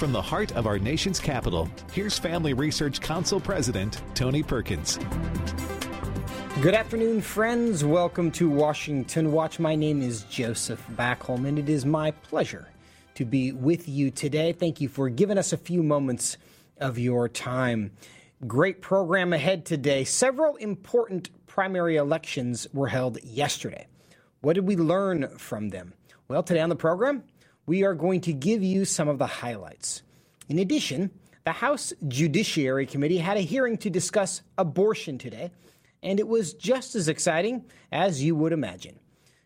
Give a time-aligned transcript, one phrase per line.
[0.00, 4.98] From the heart of our nation's capital, here's Family Research Council President Tony Perkins.
[6.62, 7.84] Good afternoon, friends.
[7.84, 9.58] Welcome to Washington Watch.
[9.58, 12.66] My name is Joseph Backholm, and it is my pleasure
[13.16, 14.54] to be with you today.
[14.54, 16.38] Thank you for giving us a few moments
[16.78, 17.90] of your time.
[18.46, 20.04] Great program ahead today.
[20.04, 23.86] Several important primary elections were held yesterday.
[24.40, 25.92] What did we learn from them?
[26.26, 27.24] Well, today on the program,
[27.70, 30.02] we are going to give you some of the highlights.
[30.48, 31.08] In addition,
[31.44, 35.52] the House Judiciary Committee had a hearing to discuss abortion today,
[36.02, 38.98] and it was just as exciting as you would imagine.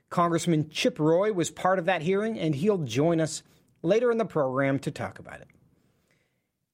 [0.09, 3.43] Congressman Chip Roy was part of that hearing, and he'll join us
[3.83, 5.49] later in the program to talk about it.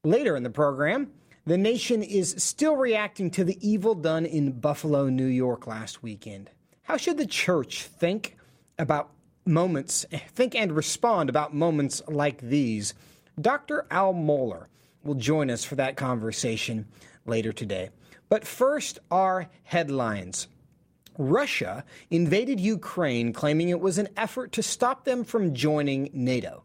[0.04, 1.10] Later in the program,
[1.46, 6.48] the nation is still reacting to the evil done in Buffalo, New York last weekend.
[6.82, 8.37] How should the church think
[8.78, 9.10] about
[9.47, 12.95] moments, think and respond about moments like these?
[13.41, 13.87] Dr.
[13.91, 14.66] Al Mohler
[15.02, 16.87] will join us for that conversation
[17.27, 17.91] later today.
[18.29, 20.49] But first, our headlines.
[21.19, 26.63] Russia invaded Ukraine, claiming it was an effort to stop them from joining NATO.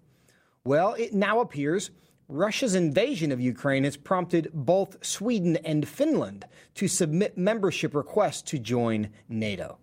[0.63, 1.91] Well, it now appears
[2.27, 6.45] Russia's invasion of Ukraine has prompted both Sweden and Finland
[6.75, 9.77] to submit membership requests to join NATO.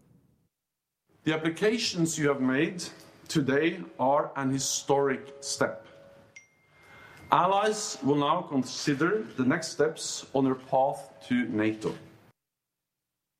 [1.25, 2.83] The applications you have made
[3.29, 5.87] today are an historic step.
[7.31, 11.95] Allies will now consider the next steps on their path to NATO.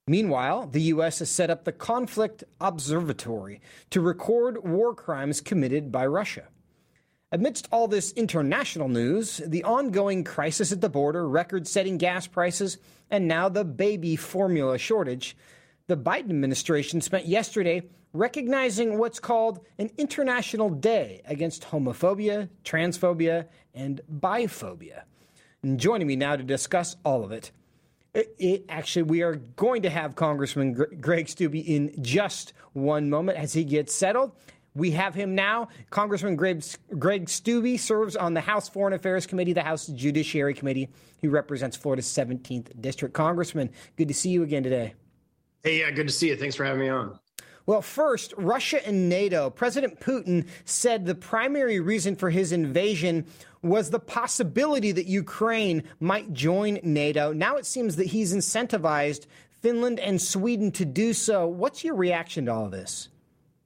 [0.07, 1.19] Meanwhile, the U.S.
[1.19, 3.61] has set up the Conflict Observatory
[3.91, 6.45] to record war crimes committed by Russia.
[7.33, 12.79] Amidst all this international news, the ongoing crisis at the border, record setting gas prices,
[13.11, 15.37] and now the baby formula shortage,
[15.93, 17.83] the Biden administration spent yesterday
[18.15, 25.03] recognizing what's called an International Day against homophobia, transphobia, and biphobia.
[25.63, 27.53] And joining me now to discuss all of it,
[28.15, 33.11] uh, it, it actually, we are going to have Congressman Greg Steube in just one
[33.11, 34.33] moment as he gets settled.
[34.75, 35.69] We have him now.
[35.91, 36.65] Congressman Greg,
[36.99, 40.89] Greg Steube serves on the House Foreign Affairs Committee, the House Judiciary Committee.
[41.21, 43.15] He represents Florida's 17th District.
[43.15, 44.95] Congressman, good to see you again today.
[45.63, 46.37] Hey, yeah, good to see you.
[46.37, 47.19] Thanks for having me on.
[47.67, 49.49] Well, first, Russia and NATO.
[49.49, 53.27] President Putin said the primary reason for his invasion
[53.63, 57.33] was the possibility that Ukraine might join NATO.
[57.33, 59.27] Now it seems that he's incentivized
[59.61, 61.47] Finland and Sweden to do so.
[61.47, 63.09] What's your reaction to all of this?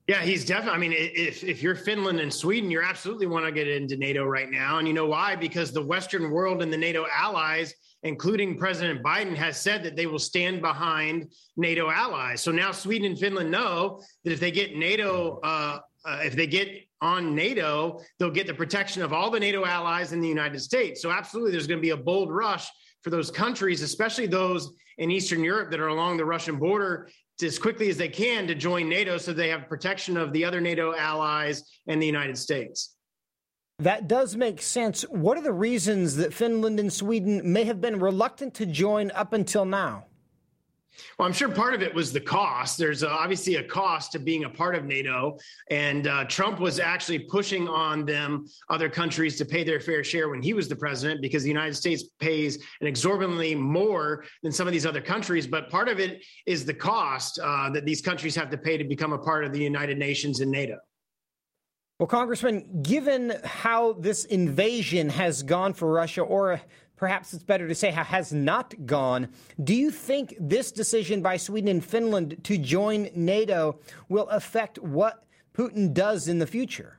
[0.06, 0.76] Yeah, he's definitely.
[0.76, 4.24] I mean, if if you're Finland and Sweden, you absolutely want to get into NATO
[4.24, 5.34] right now, and you know why?
[5.34, 7.74] Because the Western world and the NATO allies,
[8.06, 12.40] including President Biden, has said that they will stand behind NATO allies.
[12.40, 16.46] So now Sweden and Finland know that if they get NATO, uh, uh, if they
[16.46, 16.68] get
[17.00, 21.02] on NATO, they'll get the protection of all the NATO allies in the United States.
[21.02, 22.68] So absolutely, there's going to be a bold rush
[23.02, 27.08] for those countries, especially those in Eastern Europe that are along the Russian border,
[27.42, 30.60] as quickly as they can to join NATO so they have protection of the other
[30.60, 32.95] NATO allies and the United States.
[33.78, 35.02] That does make sense.
[35.02, 39.34] What are the reasons that Finland and Sweden may have been reluctant to join up
[39.34, 40.06] until now?
[41.18, 42.78] Well, I'm sure part of it was the cost.
[42.78, 45.36] There's obviously a cost to being a part of NATO.
[45.70, 50.30] And uh, Trump was actually pushing on them, other countries, to pay their fair share
[50.30, 54.66] when he was the president, because the United States pays an exorbitantly more than some
[54.66, 55.46] of these other countries.
[55.46, 58.84] But part of it is the cost uh, that these countries have to pay to
[58.84, 60.78] become a part of the United Nations and NATO.
[61.98, 66.60] Well, Congressman, given how this invasion has gone for Russia, or
[66.94, 69.28] perhaps it's better to say how has not gone.
[69.64, 73.80] Do you think this decision by Sweden and Finland to join NATO
[74.10, 75.24] will affect what
[75.54, 76.98] Putin does in the future?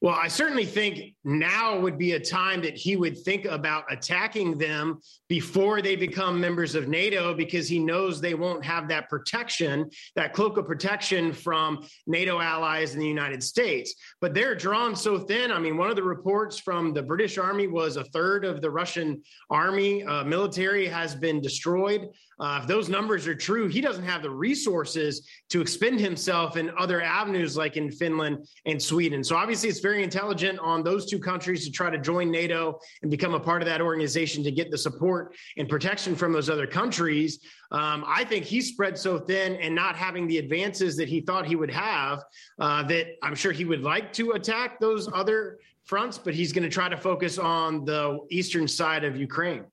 [0.00, 4.58] Well, I certainly think now would be a time that he would think about attacking
[4.58, 9.88] them before they become members of NATO because he knows they won't have that protection,
[10.16, 13.94] that cloak of protection from NATO allies in the United States.
[14.20, 15.52] But they're drawn so thin.
[15.52, 18.70] I mean, one of the reports from the British Army was a third of the
[18.70, 22.08] Russian army uh, military has been destroyed.
[22.40, 26.70] Uh, if those numbers are true, he doesn't have the resources to expend himself in
[26.78, 29.22] other avenues like in Finland and Sweden.
[29.22, 33.10] So obviously, it's very intelligent on those two countries to try to join NATO and
[33.10, 36.66] become a part of that organization to get the support and protection from those other
[36.66, 37.40] countries.
[37.70, 41.46] Um, I think he's spread so thin and not having the advances that he thought
[41.46, 42.22] he would have
[42.58, 46.64] uh, that I'm sure he would like to attack those other fronts, but he's going
[46.64, 49.64] to try to focus on the eastern side of Ukraine.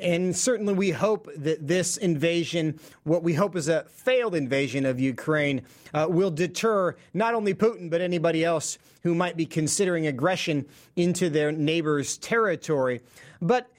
[0.00, 4.98] And certainly, we hope that this invasion, what we hope is a failed invasion of
[4.98, 5.62] Ukraine,
[5.94, 10.66] uh, will deter not only Putin, but anybody else who might be considering aggression
[10.96, 13.00] into their neighbor's territory.
[13.40, 13.70] But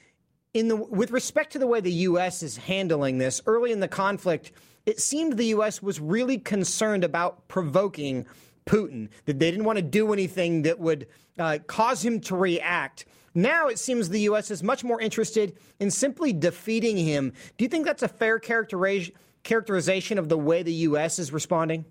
[0.52, 2.42] in the, with respect to the way the U.S.
[2.42, 4.52] is handling this, early in the conflict,
[4.86, 5.82] it seemed the U.S.
[5.82, 8.26] was really concerned about provoking
[8.66, 11.06] Putin, that they didn't want to do anything that would
[11.38, 13.06] uh, cause him to react.
[13.34, 14.50] Now it seems the U.S.
[14.50, 17.32] is much more interested in simply defeating him.
[17.56, 21.18] Do you think that's a fair characterization of the way the U.S.
[21.18, 21.84] is responding?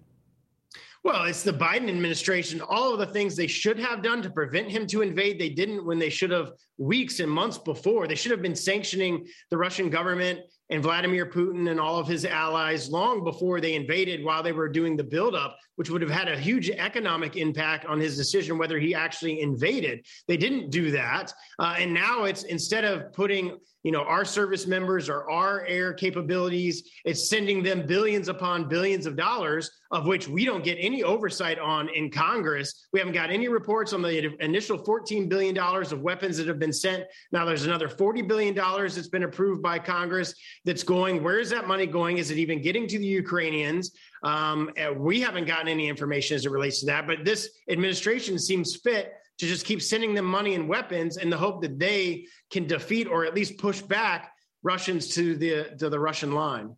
[1.04, 2.62] Well, it's the Biden administration.
[2.62, 5.86] All of the things they should have done to prevent him to invade, they didn't
[5.86, 8.08] when they should have weeks and months before.
[8.08, 10.40] They should have been sanctioning the Russian government
[10.70, 14.70] and Vladimir Putin and all of his allies long before they invaded while they were
[14.70, 18.80] doing the buildup, which would have had a huge economic impact on his decision whether
[18.80, 20.06] he actually invaded.
[20.28, 21.34] They didn't do that.
[21.60, 25.94] Uh, and now it's instead of putting you know our service members or our air
[25.94, 31.04] capabilities it's sending them billions upon billions of dollars of which we don't get any
[31.04, 32.88] oversight on in congress.
[32.94, 36.60] We haven't got any reports on the initial 14 billion dollars of weapons that have
[36.60, 37.04] been sent.
[37.32, 40.34] Now there's another 40 billion dollars that's been approved by congress
[40.66, 41.22] that's going.
[41.22, 42.18] Where is that money going?
[42.18, 43.92] Is it even getting to the ukrainians
[44.24, 48.78] um, we haven't gotten any information as it relates to that but this administration seems
[48.78, 52.68] fit to just keep sending them money and weapons in the hope that they can
[52.68, 54.34] defeat or at least push back
[54.64, 56.76] Russians to the to the Russian line.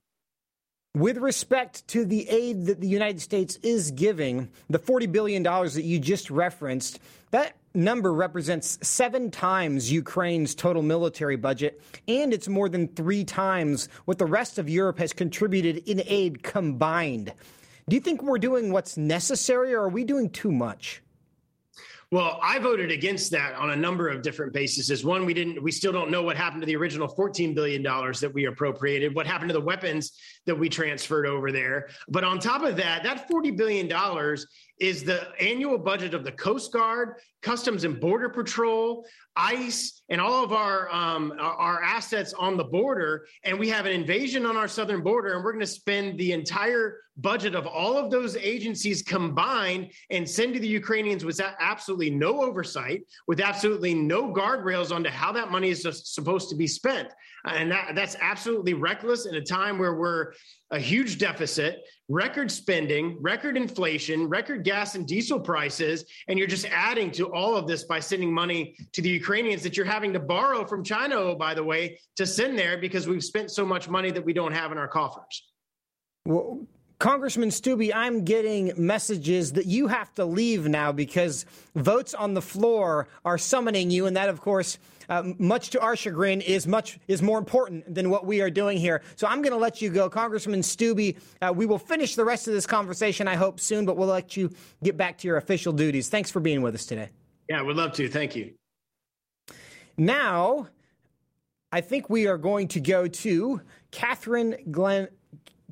[0.95, 5.83] With respect to the aid that the United States is giving, the $40 billion that
[5.83, 6.99] you just referenced,
[7.31, 13.89] that number represents seven times Ukraine's total military budget, and it's more than three times
[14.05, 17.33] what the rest of Europe has contributed in aid combined.
[17.87, 21.01] Do you think we're doing what's necessary, or are we doing too much?
[22.11, 25.03] Well, I voted against that on a number of different bases.
[25.03, 28.31] One, we didn't, we still don't know what happened to the original $14 billion that
[28.33, 30.13] we appropriated, what happened to the weapons
[30.45, 31.89] that we transferred over there.
[32.07, 33.89] But on top of that, that $40 billion
[34.79, 39.05] is the annual budget of the Coast Guard, Customs and Border Patrol,
[39.35, 43.25] ICE, and all of our um, our assets on the border.
[43.43, 46.31] And we have an invasion on our southern border, and we're going to spend the
[46.31, 52.09] entire budget of all of those agencies combined and send to the Ukrainians with absolutely
[52.09, 57.09] no oversight, with absolutely no guardrails onto how that money is supposed to be spent.
[57.45, 60.33] And that, that's absolutely reckless in a time where we're
[60.71, 66.65] a huge deficit, record spending, record inflation, record gas and diesel prices, and you're just
[66.71, 70.19] adding to all of this by sending money to the Ukrainians that you're having to
[70.19, 73.87] borrow from China, oh, by the way, to send there because we've spent so much
[73.87, 75.43] money that we don't have in our coffers.
[76.25, 76.65] Well,
[76.97, 81.45] Congressman Steube, I'm getting messages that you have to leave now because
[81.75, 84.79] votes on the floor are summoning you, and that, of course,
[85.09, 88.77] uh, much to our chagrin, is much is more important than what we are doing
[88.77, 89.01] here.
[89.15, 91.17] So I'm going to let you go, Congressman Steube.
[91.41, 94.35] Uh, we will finish the rest of this conversation, I hope, soon, but we'll let
[94.35, 94.51] you
[94.83, 96.09] get back to your official duties.
[96.09, 97.09] Thanks for being with us today.
[97.49, 98.09] Yeah, we'd love to.
[98.09, 98.53] Thank you.
[99.97, 100.67] Now,
[101.71, 103.61] I think we are going to go to
[103.91, 105.09] Catherine Glenn.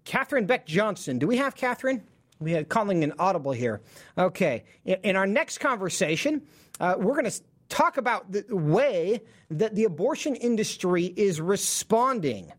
[0.05, 1.17] Katherine Beck Johnson.
[1.17, 2.03] Do we have Katherine?
[2.39, 3.81] We had calling an audible here.
[4.17, 4.65] Okay.
[4.83, 6.41] In our next conversation,
[6.81, 7.41] uh, we're going to
[7.73, 12.53] talk about the way that the abortion industry is responding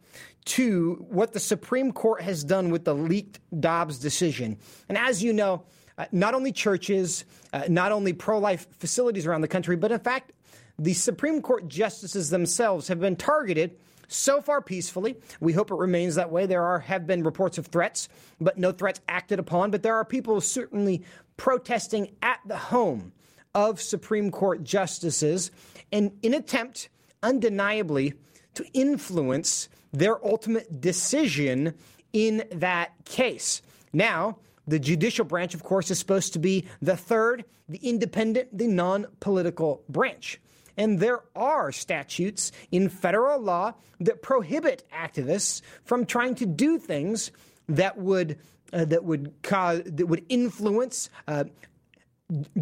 [0.44, 4.58] to what the Supreme Court has done with the leaked Dobbs decision.
[4.88, 5.62] And as you know,
[5.96, 10.00] uh, not only churches, uh, not only pro life facilities around the country, but in
[10.00, 10.32] fact,
[10.80, 13.78] the Supreme Court justices themselves have been targeted
[14.08, 15.16] so far peacefully.
[15.38, 16.46] We hope it remains that way.
[16.46, 18.08] There are have been reports of threats,
[18.40, 19.70] but no threats acted upon.
[19.70, 21.04] But there are people certainly
[21.36, 23.12] protesting at the home
[23.54, 25.50] of Supreme Court justices
[25.90, 26.88] in attempt
[27.22, 28.14] undeniably
[28.54, 31.74] to influence their ultimate decision
[32.12, 33.62] in that case.
[33.92, 38.66] Now, the judicial branch, of course, is supposed to be the third, the independent, the
[38.66, 40.40] non political branch.
[40.76, 47.30] And there are statutes in federal law that prohibit activists from trying to do things
[47.68, 48.38] that would
[48.72, 51.44] uh, that would cause that would influence uh,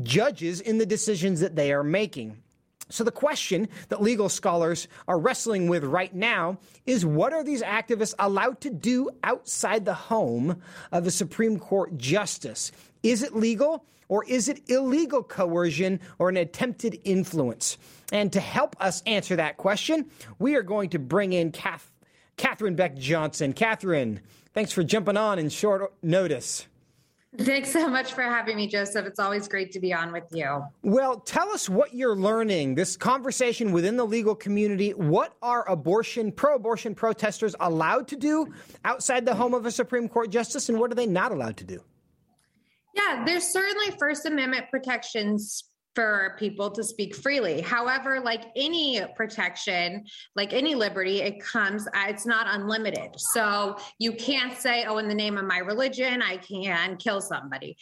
[0.03, 2.37] judges in the decisions that they are making.
[2.89, 7.63] So, the question that legal scholars are wrestling with right now is what are these
[7.63, 12.71] activists allowed to do outside the home of a Supreme Court justice?
[13.03, 17.79] Is it legal or is it illegal coercion or an attempted influence?
[18.13, 21.91] And to help us answer that question, we are going to bring in Kath-
[22.37, 23.55] Katherine Beck Johnson.
[23.55, 24.21] Katherine,
[24.53, 26.67] thanks for jumping on in short notice.
[27.39, 29.07] Thanks so much for having me, Joseph.
[29.07, 30.63] It's always great to be on with you.
[30.83, 34.91] Well, tell us what you're learning, this conversation within the legal community.
[34.91, 38.53] What are abortion, pro abortion protesters allowed to do
[38.85, 41.65] outside the home of a Supreme Court justice, and what are they not allowed to
[41.65, 41.83] do?
[42.95, 47.61] Yeah, there's certainly First Amendment protections for people to speak freely.
[47.61, 50.05] However, like any protection,
[50.37, 53.11] like any liberty, it comes, uh, it's not unlimited.
[53.17, 57.77] So you can't say, oh, in the name of my religion, I can kill somebody.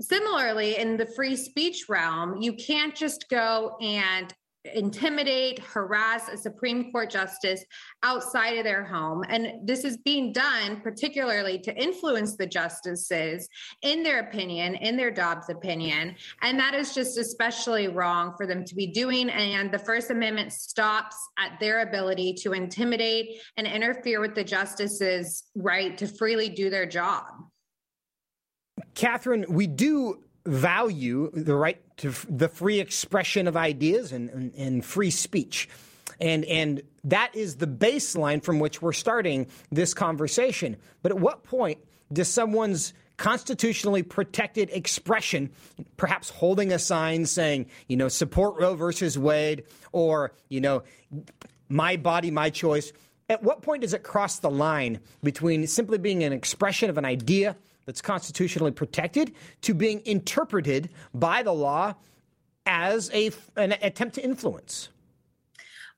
[0.00, 4.32] Similarly, in the free speech realm, you can't just go and
[4.64, 7.64] intimidate, harass a Supreme Court justice
[8.02, 9.24] outside of their home.
[9.28, 13.48] And this is being done particularly to influence the justices
[13.82, 16.14] in their opinion, in their Dobbs opinion.
[16.42, 19.30] And that is just especially wrong for them to be doing.
[19.30, 25.44] And the First Amendment stops at their ability to intimidate and interfere with the justices'
[25.54, 27.24] right to freely do their job.
[28.94, 34.84] Katherine, we do value the right to the free expression of ideas and, and, and,
[34.84, 35.68] free speech.
[36.20, 40.76] And, and that is the baseline from which we're starting this conversation.
[41.02, 41.78] But at what point
[42.12, 45.50] does someone's constitutionally protected expression,
[45.96, 50.82] perhaps holding a sign saying, you know, support Roe versus Wade, or, you know,
[51.68, 52.92] my body, my choice,
[53.28, 57.04] at what point does it cross the line between simply being an expression of an
[57.04, 61.94] idea that's constitutionally protected to being interpreted by the law
[62.66, 64.88] as a, an attempt to influence.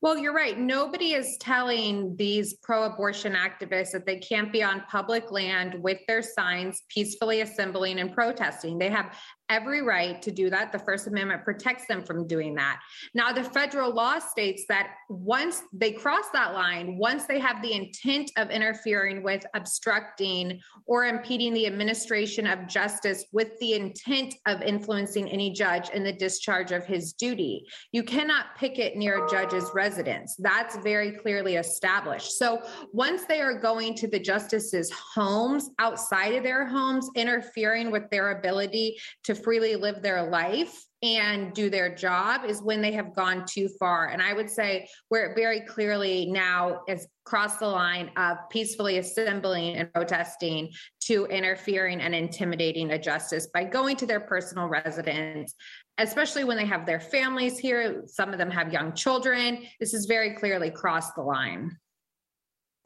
[0.05, 0.59] Well, you're right.
[0.59, 5.99] Nobody is telling these pro abortion activists that they can't be on public land with
[6.07, 8.77] their signs peacefully assembling and protesting.
[8.77, 9.17] They have
[9.49, 10.73] every right to do that.
[10.73, 12.81] The First Amendment protects them from doing that.
[13.15, 17.73] Now, the federal law states that once they cross that line, once they have the
[17.73, 24.63] intent of interfering with, obstructing, or impeding the administration of justice with the intent of
[24.63, 29.71] influencing any judge in the discharge of his duty, you cannot picket near a judge's
[29.75, 30.37] residence.
[30.39, 32.39] That's very clearly established.
[32.39, 38.09] So once they are going to the justices' homes, outside of their homes, interfering with
[38.11, 43.15] their ability to freely live their life and do their job is when they have
[43.15, 44.09] gone too far.
[44.09, 48.97] And I would say where it very clearly now is crossed the line of peacefully
[48.97, 50.71] assembling and protesting
[51.03, 55.55] to interfering and intimidating a justice by going to their personal residence,
[55.99, 58.05] especially when they have their families here.
[58.07, 59.67] Some of them have young children.
[59.81, 61.77] This is very clearly crossed the line.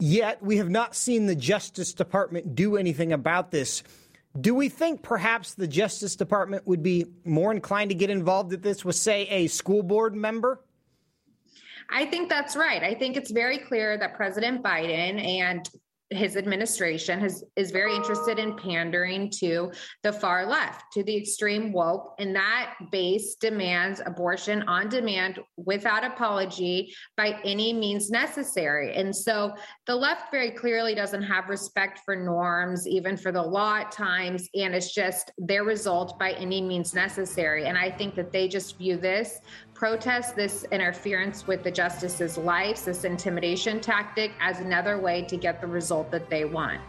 [0.01, 3.83] Yet we have not seen the Justice Department do anything about this.
[4.41, 8.61] Do we think perhaps the Justice Department would be more inclined to get involved if
[8.61, 10.61] this was, say, a school board member?
[11.89, 12.83] I think that's right.
[12.83, 15.67] I think it's very clear that President Biden and
[16.11, 21.71] his administration has is very interested in pandering to the far left, to the extreme
[21.71, 28.95] woke, and that base demands abortion on demand without apology by any means necessary.
[28.95, 29.53] And so
[29.85, 34.49] the left very clearly doesn't have respect for norms, even for the law at times,
[34.55, 37.65] and it's just their result by any means necessary.
[37.65, 39.39] And I think that they just view this
[39.79, 45.61] protest this interference with the justices' lives, this intimidation tactic, as another way to get
[45.61, 46.81] the result that they want.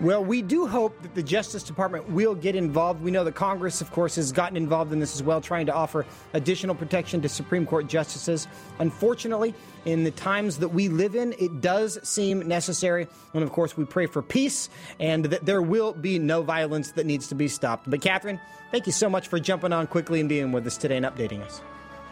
[0.00, 3.02] Well, we do hope that the Justice Department will get involved.
[3.02, 5.74] We know that Congress, of course, has gotten involved in this as well, trying to
[5.74, 8.46] offer additional protection to Supreme Court justices.
[8.78, 9.52] Unfortunately,
[9.84, 13.08] in the times that we live in, it does seem necessary.
[13.34, 14.70] And of course, we pray for peace
[15.00, 17.90] and that there will be no violence that needs to be stopped.
[17.90, 20.96] But, Katherine, thank you so much for jumping on quickly and being with us today
[20.96, 21.60] and updating us.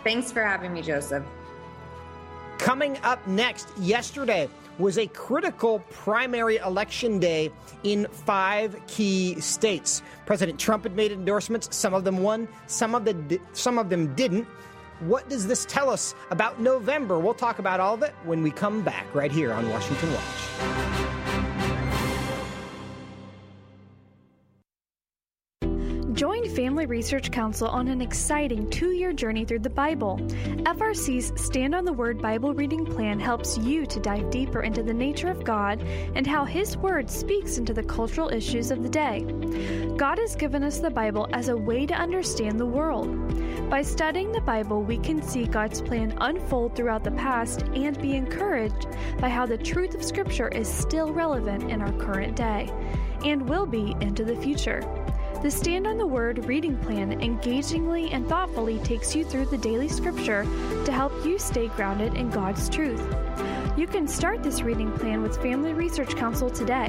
[0.04, 1.24] Thanks for having me, Joseph.
[2.58, 7.50] Coming up next, yesterday was a critical primary election day
[7.82, 10.02] in five key states.
[10.26, 11.74] President Trump had made endorsements.
[11.76, 14.46] Some of them won, some of, the, some of them didn't.
[15.00, 17.18] What does this tell us about November?
[17.18, 20.97] We'll talk about all of it when we come back right here on Washington Watch.
[26.68, 30.18] Family Research Council on an exciting two year journey through the Bible.
[30.66, 34.92] FRC's Stand on the Word Bible reading plan helps you to dive deeper into the
[34.92, 35.80] nature of God
[36.14, 39.22] and how His Word speaks into the cultural issues of the day.
[39.96, 43.08] God has given us the Bible as a way to understand the world.
[43.70, 48.14] By studying the Bible, we can see God's plan unfold throughout the past and be
[48.14, 48.88] encouraged
[49.22, 52.70] by how the truth of Scripture is still relevant in our current day
[53.24, 54.82] and will be into the future.
[55.40, 59.88] The Stand on the Word reading plan engagingly and thoughtfully takes you through the daily
[59.88, 60.42] scripture
[60.84, 63.00] to help you stay grounded in God's truth.
[63.76, 66.88] You can start this reading plan with Family Research Council today.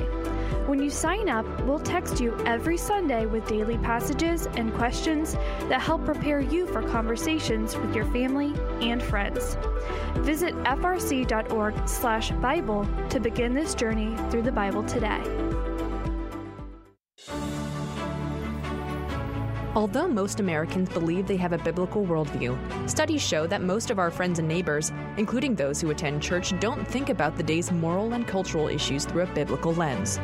[0.65, 5.36] When you sign up, we'll text you every Sunday with daily passages and questions
[5.68, 9.58] that help prepare you for conversations with your family and friends.
[10.15, 15.22] Visit frc.org/bible to begin this journey through the Bible today.
[19.76, 22.58] Although most Americans believe they have a biblical worldview,
[22.90, 26.88] studies show that most of our friends and neighbors, including those who attend church, don't
[26.88, 30.18] think about the day's moral and cultural issues through a biblical lens.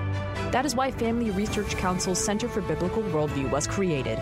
[0.52, 4.18] That is why Family Research Council's Center for Biblical Worldview was created.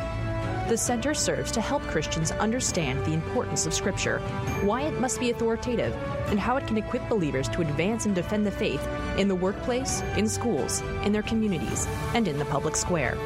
[0.68, 4.20] The center serves to help Christians understand the importance of Scripture,
[4.63, 5.94] why it must be authoritative,
[6.27, 8.86] and how it can equip believers to advance and defend the faith
[9.18, 13.18] in the workplace, in schools, in their communities, and in the public square.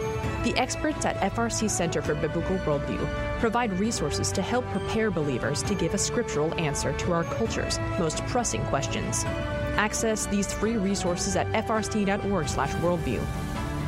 [0.48, 3.06] The experts at FRC Center for Biblical Worldview
[3.40, 8.26] provide resources to help prepare believers to give a scriptural answer to our culture's most
[8.28, 9.26] pressing questions.
[9.76, 13.20] Access these free resources at frc.org/worldview.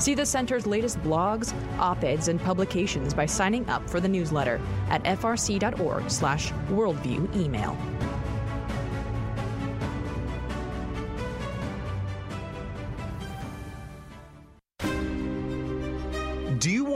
[0.02, 5.02] See the center's latest blogs, op-eds, and publications by signing up for the newsletter at
[5.06, 7.78] frc.org/worldview email.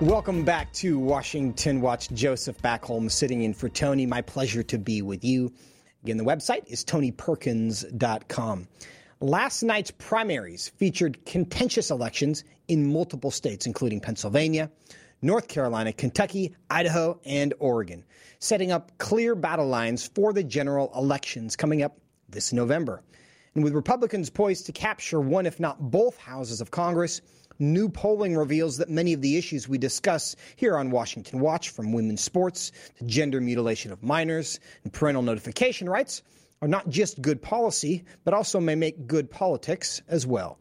[0.00, 2.08] Welcome back to Washington Watch.
[2.14, 4.06] Joseph Backholm sitting in for Tony.
[4.06, 5.52] My pleasure to be with you.
[6.02, 8.68] Again, the website is tonyperkins.com.
[9.20, 14.70] Last night's primaries featured contentious elections in multiple states, including Pennsylvania,
[15.20, 18.02] North Carolina, Kentucky, Idaho, and Oregon,
[18.38, 23.02] setting up clear battle lines for the general elections coming up this November.
[23.54, 27.20] And with Republicans poised to capture one, if not both, houses of Congress,
[27.60, 31.92] New polling reveals that many of the issues we discuss here on Washington Watch, from
[31.92, 36.22] women's sports to gender mutilation of minors and parental notification rights,
[36.62, 40.58] are not just good policy, but also may make good politics as well.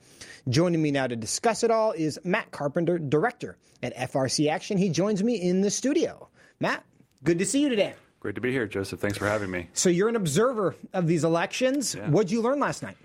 [0.49, 4.77] Joining me now to discuss it all is Matt Carpenter, director at FRC Action.
[4.77, 6.27] He joins me in the studio.
[6.59, 6.83] Matt,
[7.23, 7.93] good to see you today.
[8.19, 8.99] Great to be here, Joseph.
[8.99, 9.69] Thanks for having me.
[9.71, 11.95] So you're an observer of these elections.
[11.95, 12.09] Yeah.
[12.09, 12.97] What'd you learn last night?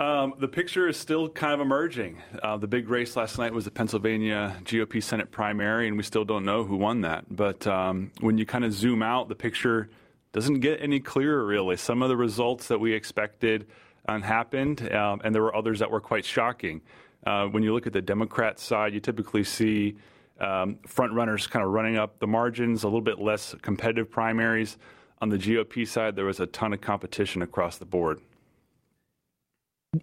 [0.00, 2.22] Um, the picture is still kind of emerging.
[2.42, 6.24] Uh, the big race last night was the Pennsylvania GOP Senate primary, and we still
[6.24, 7.26] don't know who won that.
[7.28, 9.90] But um, when you kind of zoom out, the picture
[10.32, 11.76] doesn't get any clearer, really.
[11.76, 13.66] Some of the results that we expected
[14.08, 16.80] happened, um, and there were others that were quite shocking.
[17.26, 19.96] Uh, when you look at the Democrat side, you typically see
[20.40, 24.78] um, front runners kind of running up the margins, a little bit less competitive primaries.
[25.20, 28.20] On the GOP side, there was a ton of competition across the board.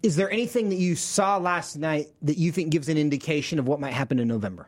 [0.03, 3.67] Is there anything that you saw last night that you think gives an indication of
[3.67, 4.67] what might happen in November?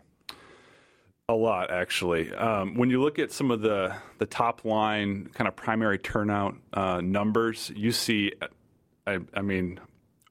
[1.28, 2.34] A lot, actually.
[2.34, 6.56] Um, when you look at some of the the top line kind of primary turnout
[6.74, 8.32] uh, numbers, you see,
[9.06, 9.80] I, I, mean,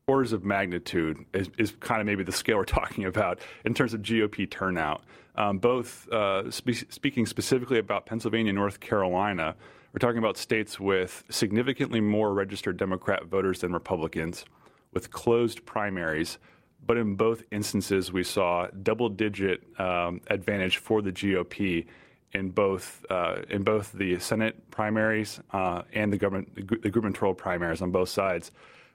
[0.06, 3.92] orders of magnitude is, is, kind of maybe the scale we're talking about in terms
[3.92, 5.02] of GOP turnout.
[5.36, 9.54] Um, both uh, spe- speaking specifically about Pennsylvania, and North Carolina,
[9.92, 14.44] we're talking about states with significantly more registered Democrat voters than Republicans
[14.92, 16.38] with closed primaries.
[16.84, 21.86] But in both instances, we saw double-digit um, advantage for the GOP
[22.32, 27.82] in both uh, in both the Senate primaries uh, and the government the gubernatorial primaries
[27.82, 28.50] on both sides.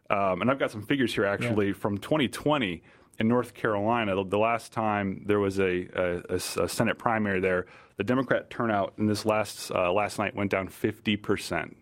[0.09, 1.73] Um, and I've got some figures here actually yeah.
[1.73, 2.83] from 2020
[3.19, 4.15] in North Carolina.
[4.15, 5.87] The, the last time there was a,
[6.29, 7.65] a, a, Senate primary there,
[7.97, 11.77] the Democrat turnout in this last uh, last night went down 50 percent.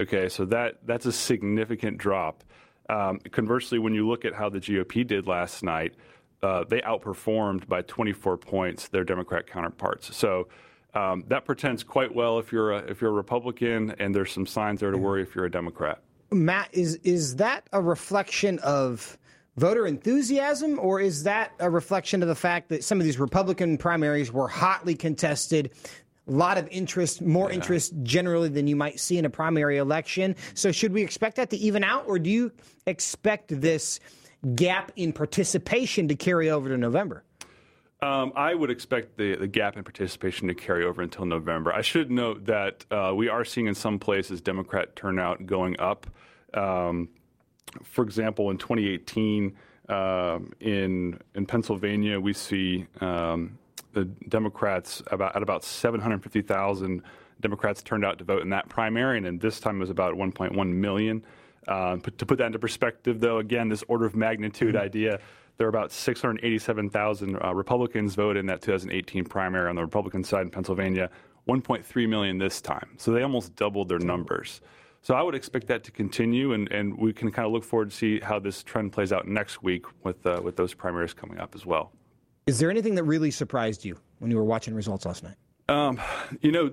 [0.00, 2.44] Okay, so that that's a significant drop.
[2.88, 5.94] Um, conversely, when you look at how the GOP did last night,
[6.42, 10.16] uh, they outperformed by 24 points their Democrat counterparts.
[10.16, 10.48] So
[10.96, 14.46] Um, that pretends quite well if you're a, if you're a Republican, and there's some
[14.46, 16.00] signs there to worry if you're a Democrat.
[16.32, 19.18] Matt, is is that a reflection of
[19.58, 23.76] voter enthusiasm, or is that a reflection of the fact that some of these Republican
[23.76, 25.70] primaries were hotly contested?
[26.28, 27.56] A lot of interest, more yeah.
[27.56, 30.34] interest generally than you might see in a primary election.
[30.54, 32.52] So, should we expect that to even out, or do you
[32.86, 34.00] expect this
[34.54, 37.24] gap in participation to carry over to November?
[38.02, 41.72] Um, I would expect the, the gap in participation to carry over until November.
[41.72, 46.06] I should note that uh, we are seeing in some places Democrat turnout going up.
[46.52, 47.08] Um,
[47.82, 49.56] for example, in 2018,
[49.88, 53.58] um, in in Pennsylvania, we see um,
[53.96, 57.02] the Democrats about at about 750,000
[57.40, 60.72] Democrats turned out to vote in that primary, and this time it was about 1.1
[60.72, 61.24] million.
[61.66, 64.84] Uh, to put that into perspective, though, again, this order of magnitude mm-hmm.
[64.84, 65.18] idea,
[65.56, 70.42] there are about 687,000 uh, Republicans voted in that 2018 primary on the Republican side
[70.42, 71.10] in Pennsylvania,
[71.48, 72.90] 1.3 million this time.
[72.98, 74.60] So they almost doubled their numbers.
[75.00, 77.90] So I would expect that to continue, and, and we can kind of look forward
[77.90, 81.38] to see how this trend plays out next week with uh, with those primaries coming
[81.38, 81.92] up as well.
[82.46, 85.34] Is there anything that really surprised you when you were watching results last night?
[85.68, 86.00] Um,
[86.40, 86.72] you know,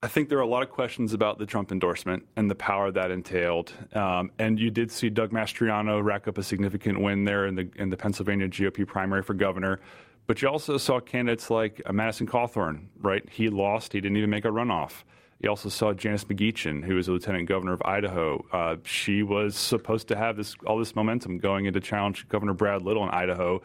[0.00, 2.92] I think there are a lot of questions about the Trump endorsement and the power
[2.92, 3.72] that entailed.
[3.94, 7.68] Um, and you did see Doug Mastriano rack up a significant win there in the
[7.74, 9.80] in the Pennsylvania GOP primary for governor.
[10.28, 13.28] But you also saw candidates like uh, Madison Cawthorn, right?
[13.28, 13.92] He lost.
[13.92, 15.02] He didn't even make a runoff.
[15.40, 18.46] You also saw Janice McGeachin, who was a lieutenant governor of Idaho.
[18.52, 22.82] Uh, she was supposed to have this all this momentum going into challenge Governor Brad
[22.82, 23.60] Little in Idaho,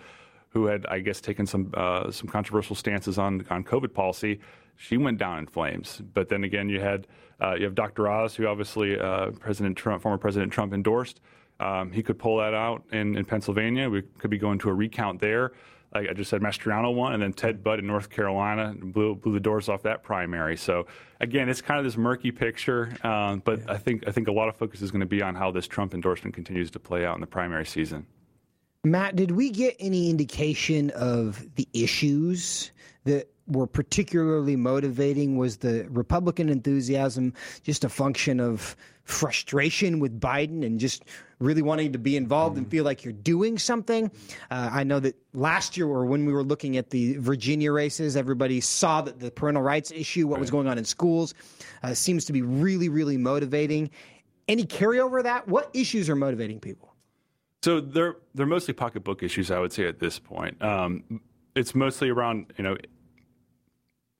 [0.57, 4.39] who had, I guess, taken some uh, some controversial stances on on COVID policy.
[4.75, 6.01] She went down in flames.
[6.13, 7.07] But then again, you had
[7.41, 8.07] uh, you have Dr.
[8.07, 11.21] Oz, who obviously uh, President Trump, former President Trump endorsed.
[11.59, 13.89] Um, he could pull that out in, in Pennsylvania.
[13.89, 15.53] We could be going to a recount there
[15.93, 19.33] like I just said, Mastriano won, and then Ted Budd in North Carolina blew, blew
[19.33, 20.57] the doors off that primary.
[20.57, 20.85] So
[21.21, 23.73] again, it's kind of this murky picture, um, but yeah.
[23.73, 25.67] I think I think a lot of focus is going to be on how this
[25.67, 28.05] Trump endorsement continues to play out in the primary season.
[28.83, 32.71] Matt, did we get any indication of the issues
[33.03, 35.37] that were particularly motivating?
[35.37, 41.05] Was the Republican enthusiasm just a function of frustration with Biden and just
[41.39, 44.11] really wanting to be involved and feel like you're doing something?
[44.51, 48.15] Uh, I know that last year, or when we were looking at the Virginia races,
[48.15, 50.41] everybody saw that the parental rights issue, what right.
[50.41, 51.33] was going on in schools,
[51.83, 53.89] uh, seems to be really, really motivating.
[54.47, 55.47] Any carryover of that?
[55.47, 56.93] What issues are motivating people?
[57.63, 60.61] So they're they're mostly pocketbook issues, I would say, at this point.
[60.61, 61.21] Um,
[61.55, 62.77] it's mostly around you know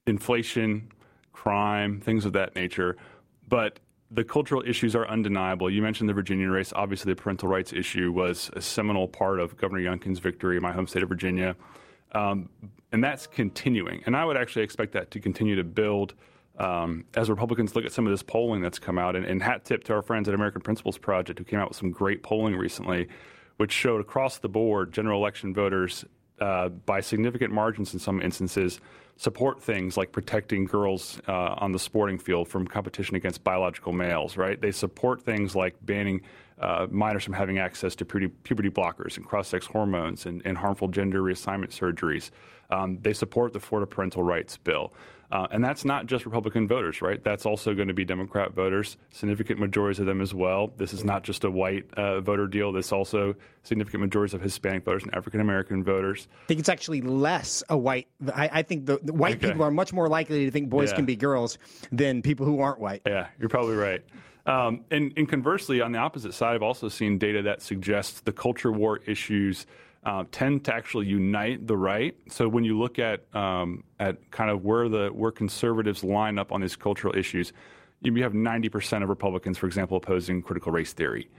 [0.06, 0.92] inflation,
[1.34, 2.98] crime, things of that nature.
[3.48, 5.70] But the cultural issues are undeniable.
[5.70, 6.72] You mentioned the Virginia race.
[6.74, 10.72] Obviously, the parental rights issue was a seminal part of Governor Youngkin's victory in my
[10.72, 11.56] home state of Virginia.
[12.14, 12.50] Um,
[12.92, 14.02] and that's continuing.
[14.06, 16.14] And I would actually expect that to continue to build
[16.58, 19.16] um, as Republicans look at some of this polling that's come out.
[19.16, 21.78] And, and hat tip to our friends at American Principles Project who came out with
[21.78, 23.08] some great polling recently,
[23.58, 26.06] which showed across the board general election voters
[26.40, 28.80] uh, by significant margins in some instances
[29.18, 34.38] support things like protecting girls uh, on the sporting field from competition against biological males,
[34.38, 34.62] right?
[34.62, 36.22] They support things like banning
[36.60, 40.58] uh, minors from having access to puberty, puberty blockers and cross sex hormones and, and,
[40.58, 42.32] harmful gender reassignment surgeries.
[42.72, 44.94] Um, they support the Florida Parental Rights Bill.
[45.30, 47.22] Uh, and that's not just Republican voters, right?
[47.22, 50.72] That's also going to be Democrat voters, significant majorities of them as well.
[50.78, 52.72] This is not just a white uh, voter deal.
[52.72, 56.30] This also significant majorities of Hispanic voters and African American voters.
[56.46, 58.08] I think it's actually less a white.
[58.34, 59.48] I, I think the, the white okay.
[59.48, 60.96] people are much more likely to think boys yeah.
[60.96, 61.58] can be girls
[61.92, 63.02] than people who aren't white.
[63.06, 64.04] Yeah, you're probably right.
[64.46, 68.32] Um, and, and, conversely, on the opposite side, I've also seen data that suggests the
[68.32, 69.66] culture war issues
[70.06, 72.16] uh, tend to actually unite the right.
[72.30, 76.52] So when you look at um, at kind of where the where conservatives line up
[76.52, 77.54] on these cultural issues,
[78.02, 81.30] you have 90% of Republicans, for example, opposing critical race theory.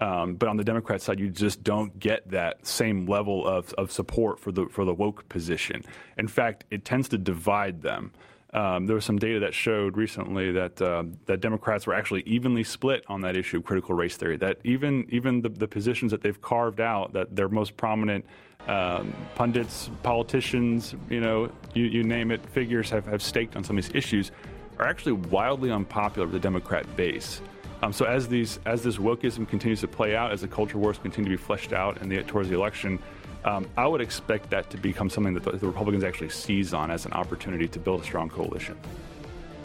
[0.00, 3.92] Um, but on the Democrat side, you just don't get that same level of, of
[3.92, 5.84] support for the for the woke position.
[6.18, 8.12] In fact, it tends to divide them.
[8.54, 12.62] Um, there was some data that showed recently that uh, that Democrats were actually evenly
[12.62, 14.36] split on that issue of critical race theory.
[14.36, 18.26] That even even the, the positions that they've carved out, that their most prominent
[18.68, 23.78] um, pundits, politicians, you know, you, you name it, figures have, have staked on some
[23.78, 24.30] of these issues,
[24.78, 27.40] are actually wildly unpopular with the Democrat base.
[27.82, 30.98] Um, so as these as this wokeism continues to play out, as the culture wars
[30.98, 32.98] continue to be fleshed out and the, towards the election,
[33.44, 36.90] um, I would expect that to become something that the, the Republicans actually seize on
[36.90, 38.78] as an opportunity to build a strong coalition.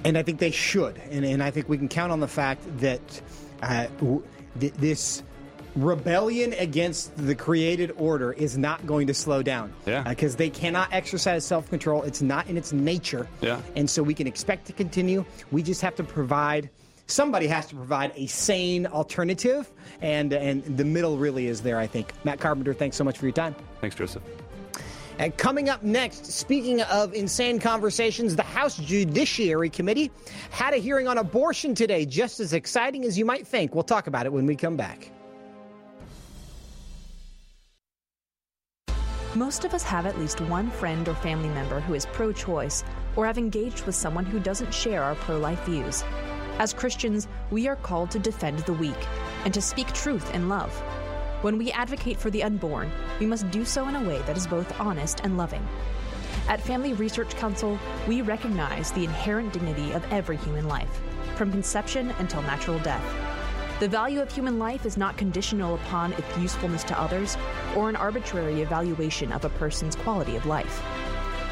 [0.04, 1.02] And I think they should.
[1.10, 3.22] And, and I think we can count on the fact that
[3.62, 3.88] uh,
[4.60, 5.24] th- this
[5.76, 9.74] rebellion against the created order is not going to slow down.
[9.86, 10.04] Yeah.
[10.04, 12.04] Because they cannot exercise self control.
[12.04, 13.28] It's not in its nature.
[13.42, 13.62] Yeah.
[13.76, 15.24] And so we can expect to continue.
[15.52, 16.70] We just have to provide.
[17.08, 21.80] Somebody has to provide a sane alternative, and and the middle really is there.
[21.80, 22.12] I think.
[22.26, 23.56] Matt Carpenter, thanks so much for your time.
[23.80, 24.24] Thanks, Joseph.
[25.20, 30.12] And coming up next, speaking of insane conversations, the House Judiciary Committee
[30.52, 33.74] had a hearing on abortion today, just as exciting as you might think.
[33.74, 35.10] We'll talk about it when we come back.
[39.34, 42.84] Most of us have at least one friend or family member who is pro choice
[43.16, 46.04] or have engaged with someone who doesn't share our pro life views.
[46.60, 49.08] As Christians, we are called to defend the weak
[49.46, 50.72] and to speak truth in love.
[51.44, 54.48] When we advocate for the unborn, we must do so in a way that is
[54.48, 55.66] both honest and loving.
[56.48, 61.02] At Family Research Council, we recognize the inherent dignity of every human life,
[61.36, 63.04] from conception until natural death.
[63.80, 67.38] The value of human life is not conditional upon its usefulness to others
[67.76, 70.84] or an arbitrary evaluation of a person's quality of life.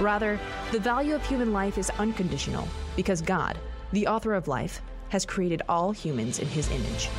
[0.01, 0.39] Rather,
[0.71, 3.59] the value of human life is unconditional because God,
[3.93, 7.09] the author of life, has created all humans in his image.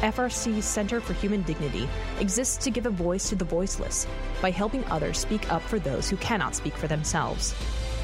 [0.00, 1.88] FRC's Center for Human Dignity
[2.20, 4.06] exists to give a voice to the voiceless
[4.40, 7.54] by helping others speak up for those who cannot speak for themselves.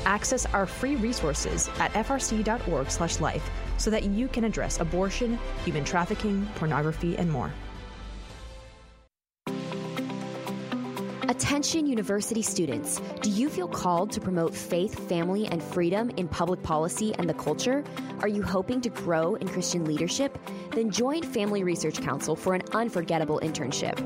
[0.05, 7.17] Access our free resources at frc.org/life so that you can address abortion, human trafficking, pornography,
[7.17, 7.53] and more.
[11.29, 16.63] Attention university students, do you feel called to promote faith, family, and freedom in public
[16.63, 17.83] policy and the culture?
[18.21, 20.39] Are you hoping to grow in Christian leadership?
[20.71, 23.97] Then join Family Research Council for an unforgettable internship.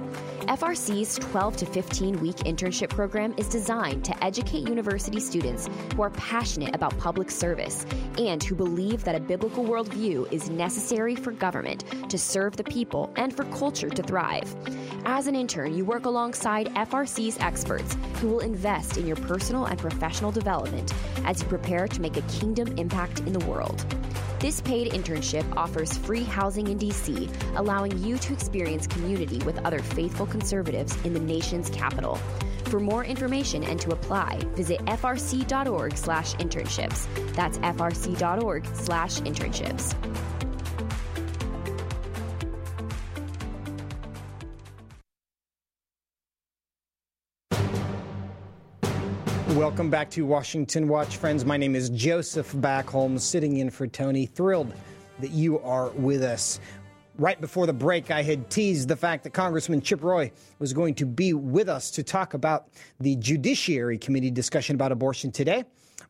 [0.46, 6.10] FRC's 12 to 15 week internship program is designed to educate university students who are
[6.10, 7.84] passionate about public service
[8.18, 13.12] and who believe that a biblical worldview is necessary for government to serve the people
[13.16, 14.56] and for culture to thrive.
[15.04, 16.72] As an intern, you work alongside
[17.10, 20.94] FRC's experts who will invest in your personal and professional development
[21.24, 23.84] as you prepare to make a kingdom impact in the world.
[24.38, 29.80] This paid internship offers free housing in DC, allowing you to experience community with other
[29.80, 32.14] faithful conservatives in the nation's capital.
[32.66, 37.34] For more information and to apply, visit frc.org/internships.
[37.34, 40.49] That's frc.org/internships.
[49.60, 51.44] Welcome back to Washington Watch, friends.
[51.44, 54.24] My name is Joseph Backholm, sitting in for Tony.
[54.24, 54.72] Thrilled
[55.18, 56.58] that you are with us.
[57.18, 60.94] Right before the break, I had teased the fact that Congressman Chip Roy was going
[60.94, 62.68] to be with us to talk about
[63.00, 65.64] the Judiciary Committee discussion about abortion today.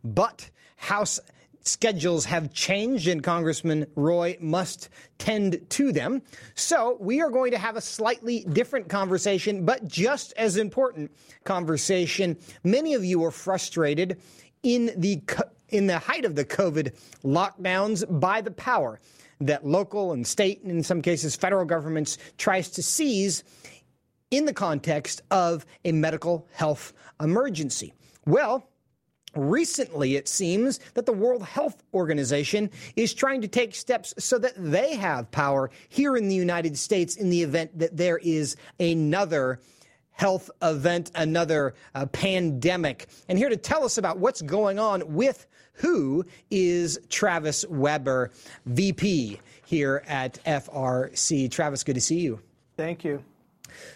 [0.05, 1.19] But House
[1.63, 6.23] schedules have changed and Congressman Roy must tend to them.
[6.55, 11.11] So we are going to have a slightly different conversation, but just as important
[11.45, 12.37] conversation.
[12.65, 14.21] Many of you are frustrated
[14.63, 15.23] in the
[15.69, 16.95] in the height of the COVID
[17.25, 18.99] lockdowns by the power
[19.41, 23.45] that local and state and in some cases federal governments tries to seize
[24.31, 27.93] in the context of a medical health emergency.
[28.27, 28.69] Well,
[29.35, 34.55] Recently, it seems that the World Health Organization is trying to take steps so that
[34.57, 39.61] they have power here in the United States in the event that there is another
[40.11, 43.09] health event, another uh, pandemic.
[43.29, 45.47] And here to tell us about what's going on with
[45.81, 48.31] WHO is Travis Weber,
[48.67, 51.51] VP here at FRC.
[51.51, 52.41] Travis, good to see you.
[52.77, 53.23] Thank you.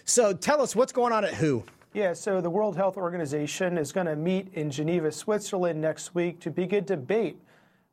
[0.05, 1.65] So tell us what's going on at WHO.
[1.95, 6.41] Yeah, so the World Health Organization is going to meet in Geneva, Switzerland next week
[6.41, 7.41] to begin debate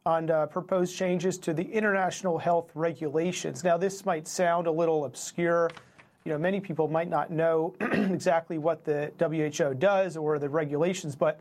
[0.08, 3.64] on uh, proposed changes to the international health regulations.
[3.64, 5.70] Now, this might sound a little obscure.
[6.26, 11.16] You know, many people might not know exactly what the WHO does or the regulations,
[11.16, 11.40] but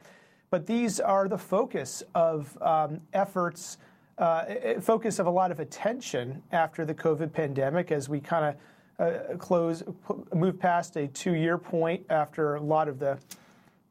[0.50, 3.78] but these are the focus of um, efforts,
[4.18, 4.44] uh,
[4.82, 8.56] focus of a lot of attention after the COVID pandemic as we kind of
[9.00, 9.82] uh, close,
[10.34, 13.18] move past a two-year point after a lot of the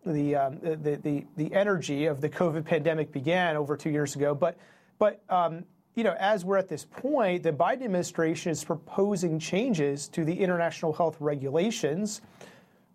[0.06, 4.34] the, um, the, the the energy of the COVID pandemic began over two years ago.
[4.34, 4.58] But
[4.98, 10.08] but um, you know, as we're at this point, the Biden administration is proposing changes
[10.10, 12.22] to the international health regulations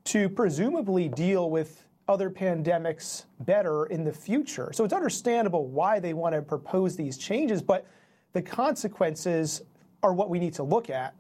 [0.05, 4.70] to presumably deal with other pandemics better in the future.
[4.72, 7.87] So it's understandable why they want to propose these changes, but
[8.33, 9.62] the consequences
[10.03, 11.14] are what we need to look at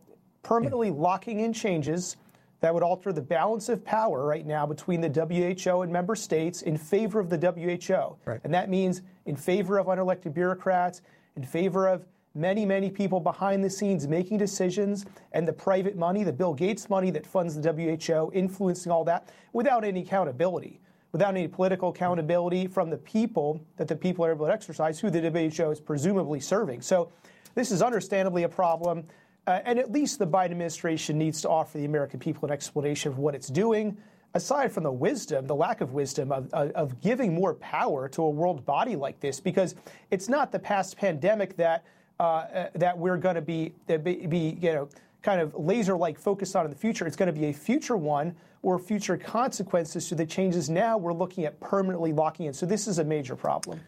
[0.44, 2.16] permanently locking in changes
[2.60, 6.62] that would alter the balance of power right now between the WHO and member states
[6.62, 8.16] in favor of the WHO.
[8.24, 8.40] Right.
[8.44, 11.02] And that means in favor of unelected bureaucrats,
[11.36, 16.24] in favor of many, many people behind the scenes making decisions and the private money,
[16.24, 20.80] the Bill Gates money that funds the WHO, influencing all that without any accountability,
[21.12, 25.10] without any political accountability from the people that the people are able to exercise, who
[25.10, 26.80] the WHO is presumably serving.
[26.80, 27.12] So
[27.54, 29.04] this is understandably a problem.
[29.46, 33.12] Uh, and at least the Biden administration needs to offer the American people an explanation
[33.12, 33.96] of what it's doing,
[34.32, 38.22] aside from the wisdom, the lack of wisdom of, of, of giving more power to
[38.22, 39.74] a world body like this, because
[40.10, 41.84] it's not the past pandemic that
[42.20, 44.88] uh, uh, that we're going to be, be, be, you know,
[45.22, 47.06] kind of laser-like focused on in the future.
[47.06, 51.12] It's going to be a future one or future consequences to the changes now we're
[51.12, 52.52] looking at permanently locking in.
[52.52, 53.80] So this is a major problem.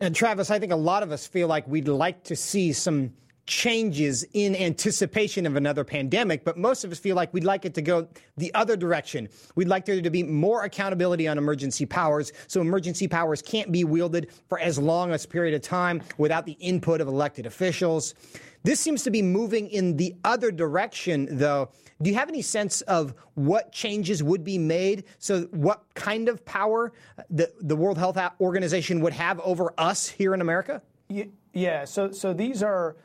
[0.00, 3.12] And Travis, I think a lot of us feel like we'd like to see some
[3.48, 7.74] changes in anticipation of another pandemic, but most of us feel like we'd like it
[7.74, 8.06] to go
[8.36, 9.26] the other direction.
[9.56, 13.84] We'd like there to be more accountability on emergency powers, so emergency powers can't be
[13.84, 18.14] wielded for as long a period of time without the input of elected officials.
[18.64, 21.70] This seems to be moving in the other direction, though.
[22.02, 25.04] Do you have any sense of what changes would be made?
[25.18, 30.06] So, what kind of power uh, the, the World Health Organization would have over us
[30.06, 30.82] here in America?
[31.54, 32.96] Yeah, so, so these are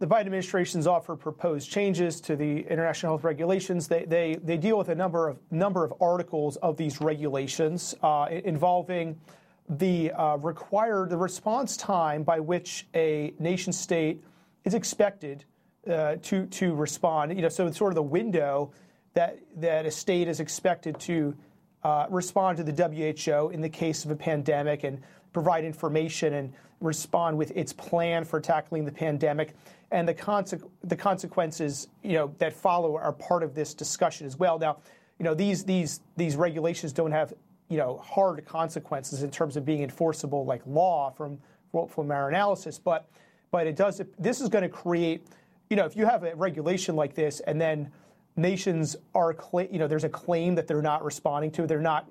[0.00, 3.86] the Biden administration's offered proposed changes to the international health regulations.
[3.86, 8.26] They, they, they deal with a number of number of articles of these regulations uh,
[8.30, 9.20] involving
[9.68, 14.24] the uh, required the response time by which a nation state
[14.64, 15.44] is expected
[15.88, 17.36] uh, to to respond.
[17.36, 18.72] You know, so it's sort of the window
[19.12, 21.36] that that a state is expected to
[21.84, 25.02] uh, respond to the WHO in the case of a pandemic and
[25.34, 29.54] provide information and respond with its plan for tackling the pandemic
[29.90, 34.38] and the, conse- the consequences you know that follow are part of this discussion as
[34.38, 34.58] well.
[34.58, 34.78] Now,
[35.18, 37.34] you know these these these regulations don't have
[37.68, 41.38] you know hard consequences in terms of being enforceable like law from
[42.10, 43.08] our analysis, but
[43.50, 44.00] but it does.
[44.18, 45.26] This is going to create
[45.68, 47.90] you know if you have a regulation like this and then
[48.36, 49.36] nations are
[49.70, 52.06] you know there's a claim that they're not responding to, they're not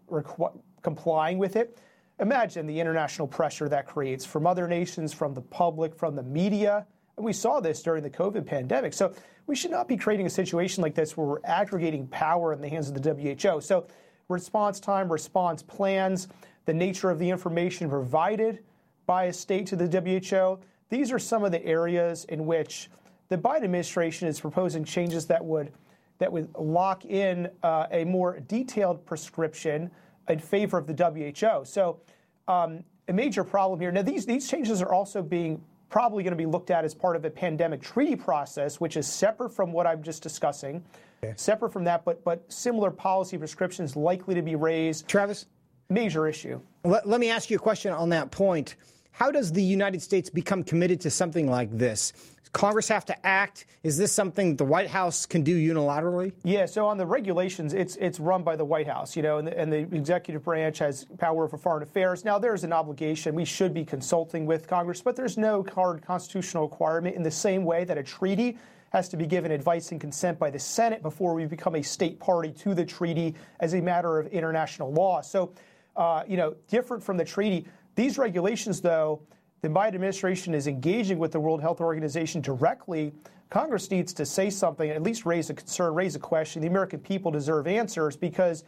[0.82, 1.78] complying with it.
[2.20, 6.86] Imagine the international pressure that creates from other nations, from the public, from the media
[7.19, 8.93] and we saw this during the COVID pandemic.
[8.93, 9.13] So
[9.45, 12.69] we should not be creating a situation like this where we're aggregating power in the
[12.69, 13.60] hands of the WHO.
[13.60, 13.88] So
[14.29, 16.29] response time, response plans,
[16.63, 18.63] the nature of the information provided
[19.05, 22.89] by a state to the WHO, these are some of the areas in which
[23.27, 25.73] the Biden administration is proposing changes that would
[26.19, 29.91] that would lock in uh, a more detailed prescription
[30.29, 31.65] in favor of the WHO.
[31.65, 31.99] So
[32.47, 33.91] um, a major problem here.
[33.91, 37.15] Now these these changes are also being probably going to be looked at as part
[37.15, 40.84] of a pandemic treaty process, which is separate from what I'm just discussing.
[41.23, 41.34] Okay.
[41.36, 45.08] Separate from that, but but similar policy prescriptions likely to be raised.
[45.08, 45.47] Travis,
[45.89, 46.62] major issue.
[46.84, 48.75] Let, let me ask you a question on that point.
[49.12, 52.13] How does the United States become committed to something like this?
[52.52, 53.65] Congress have to act?
[53.84, 56.34] Is this something the White House can do unilaterally?
[56.43, 56.65] Yeah.
[56.65, 59.58] So on the regulations, it's it's run by the White House, you know, and the,
[59.58, 62.26] and the executive branch has power over foreign affairs.
[62.26, 63.36] Now there's an obligation.
[63.36, 67.65] We should be consulting with Congress, but there's no hard constitutional requirement in the same
[67.65, 68.58] way that a treaty
[68.91, 72.19] has to be given advice and consent by the Senate before we become a state
[72.19, 75.22] party to the treaty as a matter of international law.
[75.22, 75.54] So,
[75.95, 77.67] uh, you know, different from the treaty.
[77.99, 79.19] These regulations, though
[79.62, 83.12] the Biden administration is engaging with the World Health Organization directly,
[83.49, 86.62] Congress needs to say something, at least raise a concern, raise a question.
[86.62, 88.63] The American people deserve answers because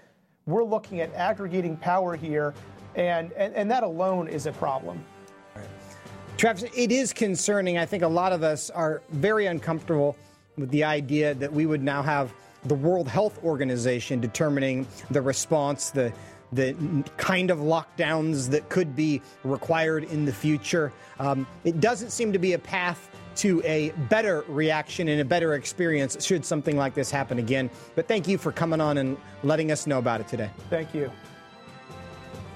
[0.48, 2.54] we're looking at aggregating power here,
[2.96, 5.02] and, and, and that alone is a problem.
[6.36, 7.78] Travis, it is concerning.
[7.78, 10.18] I think a lot of us are very uncomfortable
[10.58, 12.34] with the idea that we would now have
[12.66, 16.12] the World Health Organization determining the response, the
[16.52, 16.76] the
[17.18, 20.92] kind of lockdowns that could be required in the future.
[21.20, 25.54] Um, it doesn't seem to be a path to a better reaction and a better
[25.54, 27.70] experience should something like this happen again.
[27.96, 30.50] But thank you for coming on and letting us know about it today.
[30.70, 31.12] Thank you.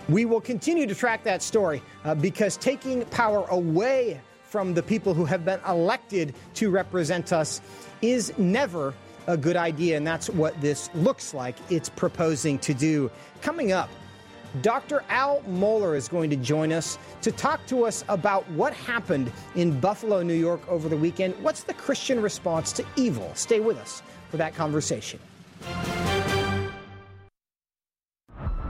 [0.10, 5.14] We will continue to track that story uh, because taking power away from the people
[5.14, 7.62] who have been elected to represent us
[8.02, 8.94] is never
[9.28, 13.10] a good idea, and that's what this looks like it's proposing to do.
[13.42, 13.90] Coming up,
[14.62, 15.04] Dr.
[15.10, 19.80] Al Mohler is going to join us to talk to us about what happened in
[19.80, 21.34] Buffalo, New York over the weekend.
[21.44, 23.30] What's the Christian response to evil?
[23.36, 25.20] Stay with us for that conversation.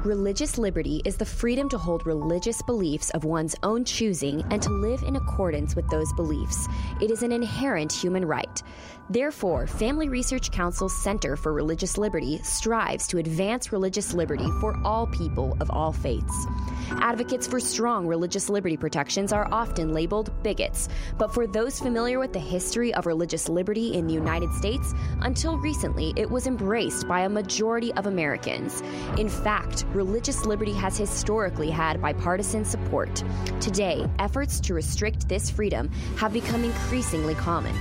[0.05, 4.69] Religious liberty is the freedom to hold religious beliefs of one's own choosing and to
[4.69, 6.67] live in accordance with those beliefs.
[7.01, 8.61] It is an inherent human right.
[9.09, 15.07] Therefore, Family Research Council's Center for Religious Liberty strives to advance religious liberty for all
[15.07, 16.45] people of all faiths.
[16.91, 20.87] Advocates for strong religious liberty protections are often labeled bigots,
[21.17, 25.57] but for those familiar with the history of religious liberty in the United States, until
[25.57, 28.81] recently it was embraced by a majority of Americans.
[29.17, 33.23] In fact, religious liberty has historically had bipartisan support.
[33.61, 37.75] Today, efforts to restrict this freedom have become increasingly common.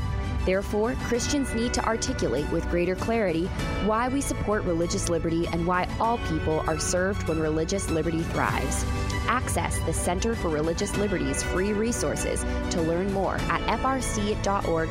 [0.46, 3.46] Therefore, Christians need to articulate with greater clarity
[3.86, 8.84] why we support religious liberty and why all people are served when religious liberty thrives.
[9.26, 14.90] Access the Center for Religious Liberty's free resources to learn more at frc.org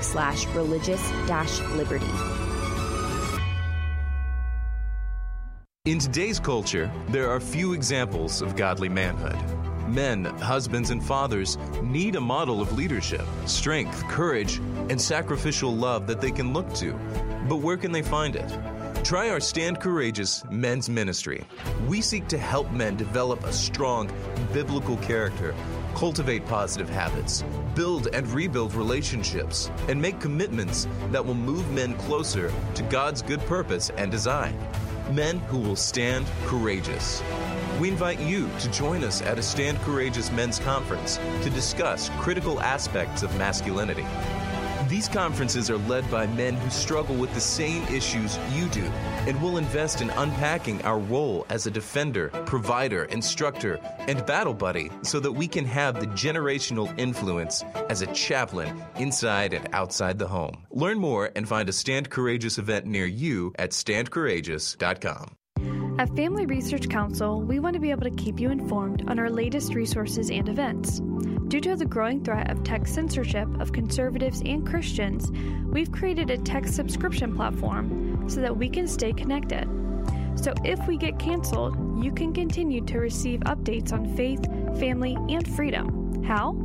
[5.86, 9.38] In today's culture, there are few examples of godly manhood.
[9.86, 14.60] Men, husbands, and fathers need a model of leadership, strength, courage,
[14.90, 16.94] and sacrificial love that they can look to.
[17.50, 18.50] But where can they find it?
[19.04, 21.44] Try our Stand Courageous men's ministry.
[21.86, 24.10] We seek to help men develop a strong
[24.54, 25.54] biblical character,
[25.96, 27.44] cultivate positive habits,
[27.76, 33.42] build and rebuild relationships, and make commitments that will move men closer to God's good
[33.42, 34.58] purpose and design.
[35.12, 37.22] Men who will stand courageous.
[37.80, 42.60] We invite you to join us at a Stand Courageous Men's Conference to discuss critical
[42.62, 44.06] aspects of masculinity.
[44.94, 48.84] These conferences are led by men who struggle with the same issues you do
[49.26, 54.92] and will invest in unpacking our role as a defender, provider, instructor, and battle buddy
[55.02, 60.28] so that we can have the generational influence as a chaplain inside and outside the
[60.28, 60.64] home.
[60.70, 65.38] Learn more and find a Stand Courageous event near you at standcourageous.com.
[66.00, 69.30] At Family Research Council, we want to be able to keep you informed on our
[69.30, 71.02] latest resources and events.
[71.50, 75.32] Due to the growing threat of tech censorship of conservatives and Christians,
[75.68, 79.70] we've created a tech subscription platform so that we can stay connected.
[80.34, 84.44] So if we get canceled, you can continue to receive updates on faith,
[84.80, 86.24] family, and freedom.
[86.24, 86.56] How?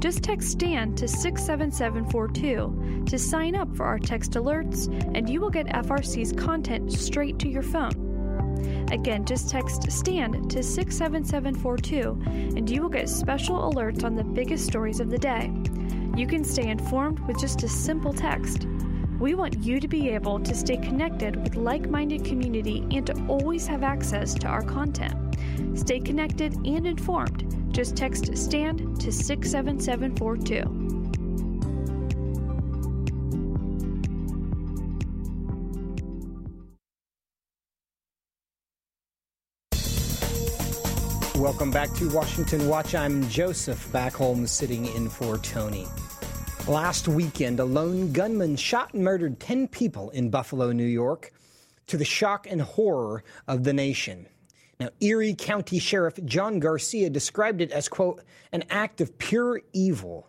[0.00, 5.48] Just text STAND to 67742 to sign up for our text alerts, and you will
[5.48, 8.15] get FRC's content straight to your phone.
[8.92, 14.66] Again, just text STAND to 67742 and you will get special alerts on the biggest
[14.66, 15.52] stories of the day.
[16.16, 18.66] You can stay informed with just a simple text.
[19.18, 23.26] We want you to be able to stay connected with like minded community and to
[23.28, 25.36] always have access to our content.
[25.74, 27.72] Stay connected and informed.
[27.74, 30.95] Just text STAND to 67742.
[41.56, 42.94] Welcome back to Washington Watch.
[42.94, 45.86] I'm Joseph Backholm sitting in for Tony.
[46.68, 51.32] Last weekend, a lone gunman shot and murdered 10 people in Buffalo, New York,
[51.86, 54.26] to the shock and horror of the nation.
[54.78, 60.28] Now, Erie County Sheriff John Garcia described it as, quote, an act of pure evil.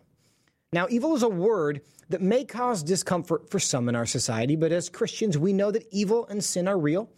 [0.71, 4.71] Now, evil is a word that may cause discomfort for some in our society, but
[4.71, 7.09] as Christians, we know that evil and sin are real,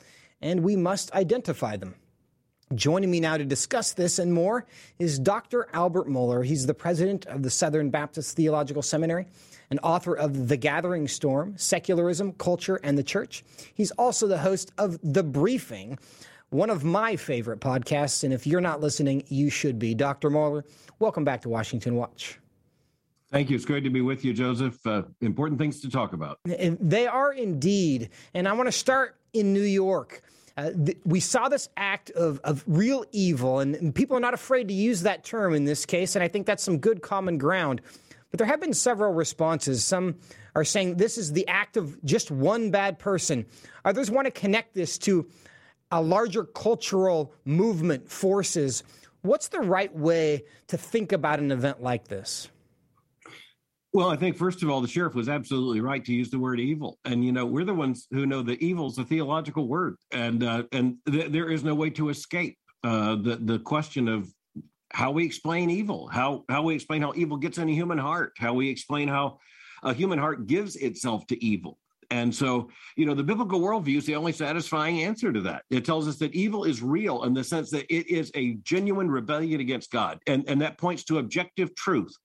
[0.42, 1.94] and we must identify them.
[2.76, 4.68] Joining me now to discuss this and more
[5.00, 5.68] is Dr.
[5.74, 6.46] Albert Mohler.
[6.46, 9.26] He's the president of the Southern Baptist Theological Seminary
[9.72, 13.44] and author of The Gathering Storm Secularism, Culture, and the Church.
[13.74, 15.98] He's also the host of The Briefing,
[16.52, 18.24] one of my favorite podcasts.
[18.24, 19.96] And if you're not listening, you should be.
[19.96, 20.30] Dr.
[20.30, 20.64] Mohler,
[21.00, 22.38] welcome back to Washington Watch.
[23.32, 23.56] Thank you.
[23.56, 24.86] It's great to be with you, Joseph.
[24.86, 26.38] Uh, important things to talk about.
[26.46, 28.12] They are indeed.
[28.36, 30.22] And I want to start in New York.
[30.60, 34.34] Uh, th- we saw this act of, of real evil, and, and people are not
[34.34, 37.38] afraid to use that term in this case, and I think that's some good common
[37.38, 37.82] ground.
[38.30, 39.86] But there have been several responses.
[39.86, 40.16] Some
[40.56, 43.46] are saying this is the act of just one bad person.
[43.86, 45.30] Others want to connect this to
[45.92, 48.84] a larger cultural movement forces.
[49.22, 52.50] What's the right way to think about an event like this?
[53.92, 56.60] Well, I think first of all, the sheriff was absolutely right to use the word
[56.60, 59.96] evil, and you know we're the ones who know that evil is a theological word,
[60.12, 64.32] and uh, and th- there is no way to escape uh, the the question of
[64.94, 68.34] how we explain evil, how how we explain how evil gets in a human heart,
[68.38, 69.40] how we explain how
[69.82, 71.80] a human heart gives itself to evil.
[72.12, 75.64] And so, you know, the biblical worldview is the only satisfying answer to that.
[75.70, 79.12] It tells us that evil is real in the sense that it is a genuine
[79.12, 80.20] rebellion against God.
[80.26, 82.16] And, and that points to objective truth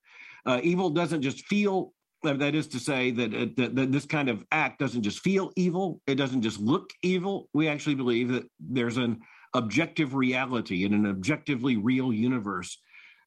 [0.46, 1.92] uh, evil doesn't just feel
[2.24, 5.20] uh, that is to say that, uh, that, that, this kind of act doesn't just
[5.20, 9.20] feel evil it doesn't just look evil we actually believe that there's an
[9.54, 12.78] objective reality in an objectively real universe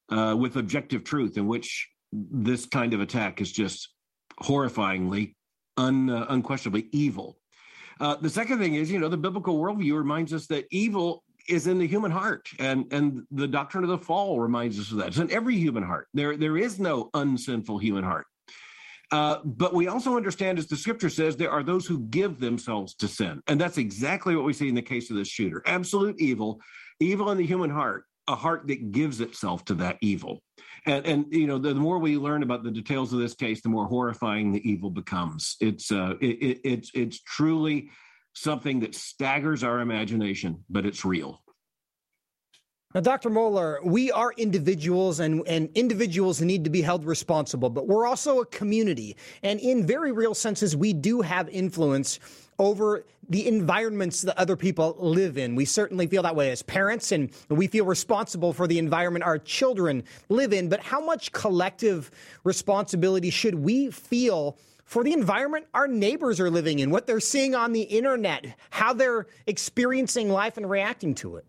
[0.10, 3.90] uh, with objective truth, in which this kind of attack is just
[4.42, 5.34] horrifyingly,
[5.78, 7.38] un, uh, unquestionably evil.
[8.00, 11.68] Uh, the second thing is, you know, the biblical worldview reminds us that evil is
[11.68, 15.08] in the human heart, and and the doctrine of the fall reminds us of that.
[15.08, 16.08] It's in every human heart.
[16.14, 18.26] There there is no unsinful human heart.
[19.12, 22.94] Uh, but we also understand, as the scripture says, there are those who give themselves
[22.96, 23.42] to sin.
[23.48, 26.60] And that's exactly what we see in the case of this shooter absolute evil,
[27.00, 30.42] evil in the human heart, a heart that gives itself to that evil.
[30.86, 33.62] And, and you know, the, the more we learn about the details of this case,
[33.62, 35.56] the more horrifying the evil becomes.
[35.62, 37.90] It's, uh, it, it, it's, it's truly
[38.38, 41.42] something that staggers our imagination, but it's real.
[42.94, 43.30] Now, Dr.
[43.30, 48.40] Mohler, we are individuals and, and individuals need to be held responsible, but we're also
[48.40, 49.18] a community.
[49.44, 52.20] And in very real senses, we do have influence
[52.60, 55.56] over the environments that other people live in.
[55.56, 59.38] We certainly feel that way as parents, and we feel responsible for the environment our
[59.38, 60.70] children live in.
[60.70, 62.10] But how much collective
[62.44, 64.58] responsibility should we feel?
[64.88, 68.94] For the environment our neighbors are living in, what they're seeing on the internet, how
[68.94, 71.46] they're experiencing life and reacting to it.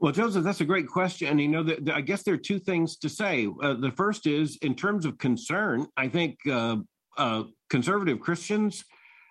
[0.00, 1.38] Well, Joseph, that's a great question.
[1.38, 3.48] You know, the, the, I guess there are two things to say.
[3.62, 6.78] Uh, the first is, in terms of concern, I think uh,
[7.16, 8.84] uh, conservative Christians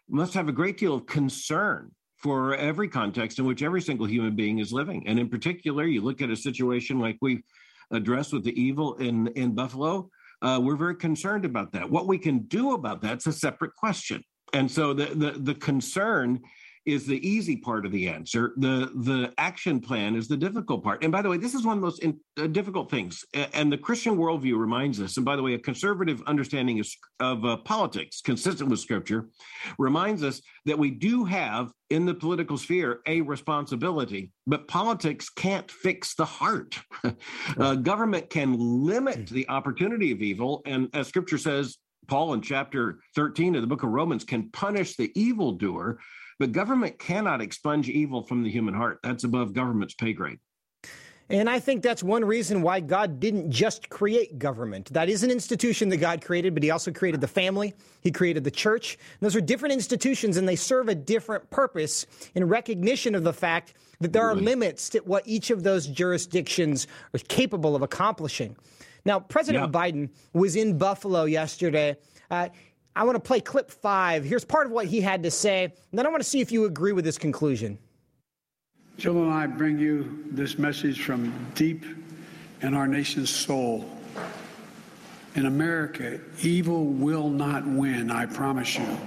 [0.10, 4.38] must have a great deal of concern for every context in which every single human
[4.38, 5.06] being is living.
[5.06, 7.44] And in particular, you look at a situation like we
[7.92, 10.10] addressed with the evil in in Buffalo.
[10.42, 11.90] Uh, we're very concerned about that.
[11.90, 14.24] What we can do about that's a separate question.
[14.54, 16.42] And so the the, the concern
[16.86, 18.54] is the easy part of the answer.
[18.58, 21.04] The the action plan is the difficult part.
[21.04, 23.24] And by the way, this is one of the most in, uh, difficult things.
[23.34, 25.18] And the Christian worldview reminds us.
[25.18, 26.88] And by the way, a conservative understanding of,
[27.20, 29.30] of uh, politics, consistent with Scripture,
[29.78, 35.70] reminds us that we do have in the political sphere a responsibility, but politics can't
[35.70, 36.80] fix the heart.
[37.60, 41.78] uh, government can limit the opportunity of evil, and as Scripture says.
[42.08, 46.00] Paul in chapter 13 of the book of Romans can punish the evildoer,
[46.42, 49.00] but government cannot expunge evil from the human heart.
[49.04, 50.40] That's above government's pay grade.
[51.30, 54.92] And I think that's one reason why God didn't just create government.
[54.92, 57.76] That is an institution that God created, but He also created the family.
[58.02, 58.96] He created the church.
[58.96, 63.34] And those are different institutions, and they serve a different purpose in recognition of the
[63.34, 68.56] fact that there are limits to what each of those jurisdictions are capable of accomplishing.
[69.06, 69.80] Now, President yeah.
[69.80, 71.98] Biden was in Buffalo yesterday.
[72.32, 72.50] Uh,
[72.96, 74.24] I want to play clip five.
[74.24, 76.52] Here's part of what he had to say, and then I want to see if
[76.52, 77.78] you agree with this conclusion.
[78.98, 81.86] Jill and I bring you this message from deep
[82.62, 83.90] in our nation's soul.
[85.36, 88.98] In America, evil will not win, I promise you.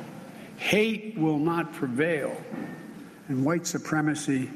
[0.56, 2.34] Hate will not prevail,
[3.28, 4.48] and white supremacy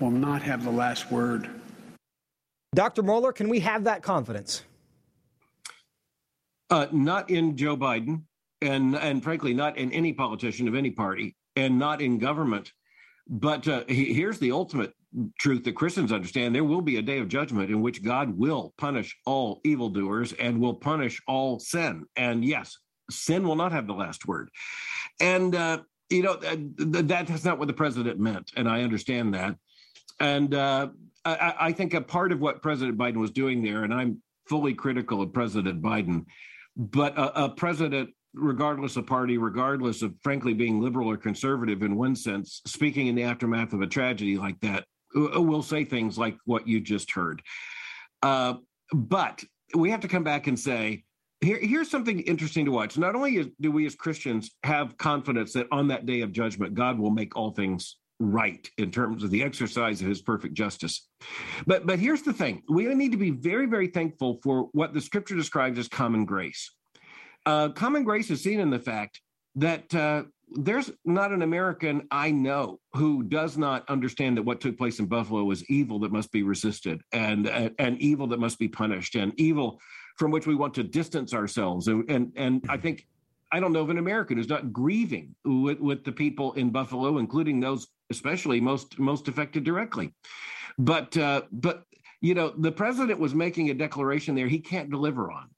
[0.00, 1.50] will not have the last word.
[2.74, 3.02] Dr.
[3.02, 4.62] Mohler, can we have that confidence?
[6.70, 8.22] Uh, not in Joe Biden
[8.62, 12.72] and and frankly not in any politician of any party and not in government.
[13.32, 14.92] But uh, he, here's the ultimate
[15.38, 16.54] truth that christians understand.
[16.54, 20.60] There will be a day of judgment in which god will punish all evildoers and
[20.60, 22.06] will punish all sin.
[22.16, 22.76] And yes
[23.10, 24.50] sin will not have the last word.
[25.20, 25.80] And uh,
[26.10, 29.56] you know that's not what the president meant and i understand that.
[30.18, 30.88] And uh,
[31.24, 34.74] I, I think a part of what president biden was doing there and i'm fully
[34.74, 36.24] critical of president biden
[36.76, 41.96] but a, a president regardless of party, regardless of frankly being liberal or conservative in
[41.96, 46.36] one sense, speaking in the aftermath of a tragedy like that, will say things like
[46.44, 47.42] what you just heard.
[48.22, 48.54] Uh,
[48.92, 49.42] but
[49.74, 51.04] we have to come back and say,
[51.40, 52.98] here, here's something interesting to watch.
[52.98, 56.98] Not only do we as Christians have confidence that on that day of judgment, God
[56.98, 61.08] will make all things right in terms of the exercise of his perfect justice.
[61.66, 62.62] But but here's the thing.
[62.68, 66.70] We need to be very, very thankful for what the scripture describes as common grace.
[67.46, 69.20] Uh, common grace is seen in the fact
[69.56, 70.22] that uh,
[70.52, 75.06] there's not an American I know who does not understand that what took place in
[75.06, 79.32] Buffalo was evil that must be resisted and and, evil that must be punished and
[79.38, 79.80] evil
[80.16, 81.88] from which we want to distance ourselves.
[81.88, 83.06] And and, and I think
[83.52, 87.18] I don't know of an American who's not grieving with, with the people in Buffalo,
[87.18, 90.14] including those especially most most affected directly.
[90.78, 91.84] But uh, but
[92.20, 95.48] you know the president was making a declaration there he can't deliver on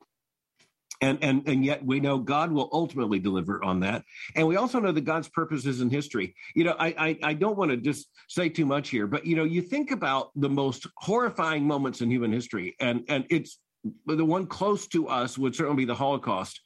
[1.02, 4.80] and and and yet we know God will ultimately deliver on that, and we also
[4.80, 6.34] know that God's purposes in history.
[6.54, 9.36] You know, I I, I don't want to just say too much here, but you
[9.36, 13.58] know, you think about the most horrifying moments in human history, and and it's
[14.06, 16.60] the one close to us would certainly be the Holocaust.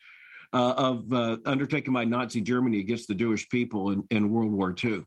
[0.52, 4.74] Uh, of uh, undertaken by Nazi Germany against the Jewish people in, in World War
[4.82, 5.04] II.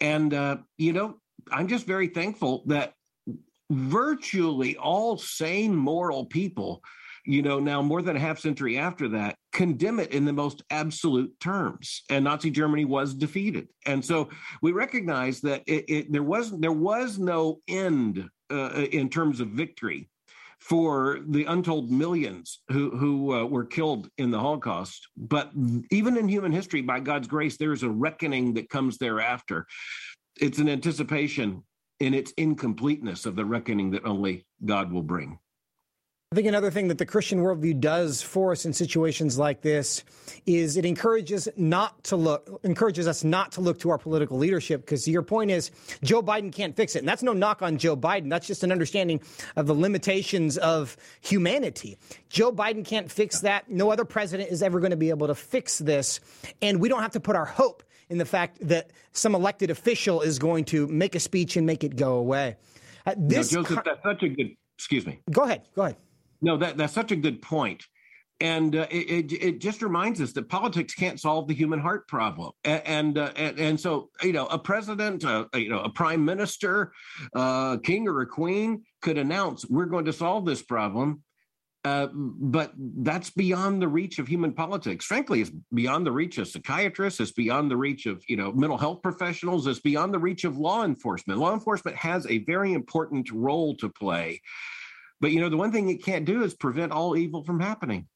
[0.00, 2.92] And, uh, you know, I'm just very thankful that
[3.70, 6.82] virtually all sane moral people
[7.24, 10.62] you know, now more than a half century after that, condemn it in the most
[10.70, 12.02] absolute terms.
[12.10, 13.68] And Nazi Germany was defeated.
[13.86, 14.28] And so
[14.62, 19.48] we recognize that it, it, there was there was no end uh, in terms of
[19.48, 20.10] victory
[20.60, 25.08] for the untold millions who who uh, were killed in the Holocaust.
[25.16, 25.50] But
[25.90, 29.66] even in human history, by God's grace, there is a reckoning that comes thereafter.
[30.40, 31.62] It's an anticipation
[32.00, 35.38] in its incompleteness of the reckoning that only God will bring.
[36.34, 40.02] I think another thing that the Christian worldview does for us in situations like this
[40.46, 44.80] is it encourages not to look encourages us not to look to our political leadership
[44.80, 45.70] because your point is
[46.02, 46.98] Joe Biden can't fix it.
[46.98, 48.30] And that's no knock on Joe Biden.
[48.30, 49.20] That's just an understanding
[49.54, 51.98] of the limitations of humanity.
[52.30, 53.70] Joe Biden can't fix that.
[53.70, 56.18] No other president is ever going to be able to fix this.
[56.60, 60.20] And we don't have to put our hope in the fact that some elected official
[60.20, 62.56] is going to make a speech and make it go away.
[63.06, 65.20] Uh, this no, Joseph, that's such a good excuse me.
[65.30, 65.62] Go ahead.
[65.76, 65.96] Go ahead.
[66.44, 67.84] No, that, that's such a good point.
[68.40, 72.50] And uh, it, it, just reminds us that politics can't solve the human heart problem,
[72.64, 76.24] and and, uh, and, and so you know a president, uh, you know a prime
[76.24, 76.92] minister,
[77.34, 81.22] uh, king or a queen could announce we're going to solve this problem,
[81.84, 85.04] uh, but that's beyond the reach of human politics.
[85.04, 87.20] Frankly, it's beyond the reach of psychiatrists.
[87.20, 89.68] It's beyond the reach of you know mental health professionals.
[89.68, 91.38] It's beyond the reach of law enforcement.
[91.38, 94.42] Law enforcement has a very important role to play
[95.20, 98.08] but you know, the one thing it can't do is prevent all evil from happening.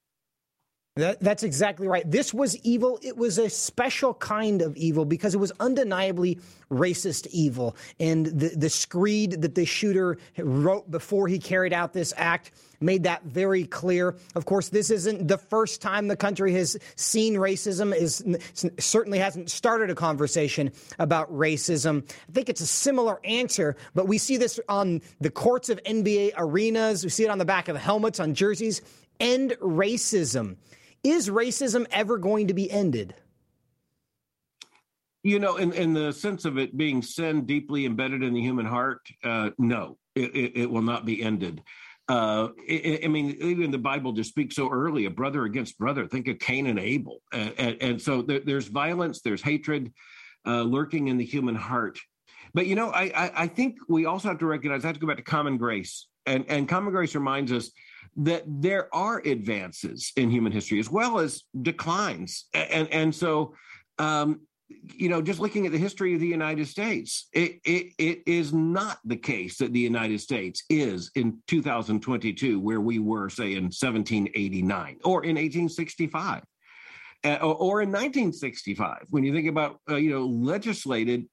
[0.98, 2.08] That, that's exactly right.
[2.10, 2.98] This was evil.
[3.02, 6.40] It was a special kind of evil because it was undeniably
[6.72, 7.76] racist evil.
[8.00, 13.04] And the, the screed that the shooter wrote before he carried out this act made
[13.04, 14.16] that very clear.
[14.34, 17.94] Of course, this isn't the first time the country has seen racism.
[17.94, 18.24] Is
[18.78, 22.10] certainly hasn't started a conversation about racism.
[22.28, 26.32] I think it's a similar answer, but we see this on the courts of NBA
[26.36, 27.04] arenas.
[27.04, 28.82] We see it on the back of helmets, on jerseys.
[29.20, 30.56] End racism.
[31.04, 33.14] Is racism ever going to be ended?
[35.22, 38.66] You know, in, in the sense of it being sin deeply embedded in the human
[38.66, 41.62] heart, uh, no, it, it, it, will not be ended.
[42.08, 46.06] Uh, I, I mean, even the Bible just speaks so early a brother against brother.
[46.06, 47.20] Think of Cain and Abel.
[47.32, 49.92] And, and, and so there, there's violence, there's hatred
[50.46, 51.98] uh, lurking in the human heart.
[52.54, 55.00] But, you know, I, I, I think we also have to recognize, I have to
[55.00, 56.06] go back to common grace.
[56.24, 57.70] And, and common grace reminds us
[58.18, 62.46] that there are advances in human history as well as declines.
[62.52, 63.54] And, and so,
[63.98, 68.22] um, you know, just looking at the history of the United States, it, it, it
[68.26, 73.52] is not the case that the United States is in 2022 where we were, say,
[73.52, 76.42] in 1789 or in 1865.
[77.24, 81.26] Uh, or, or, in 1965, when you think about uh, you know legislated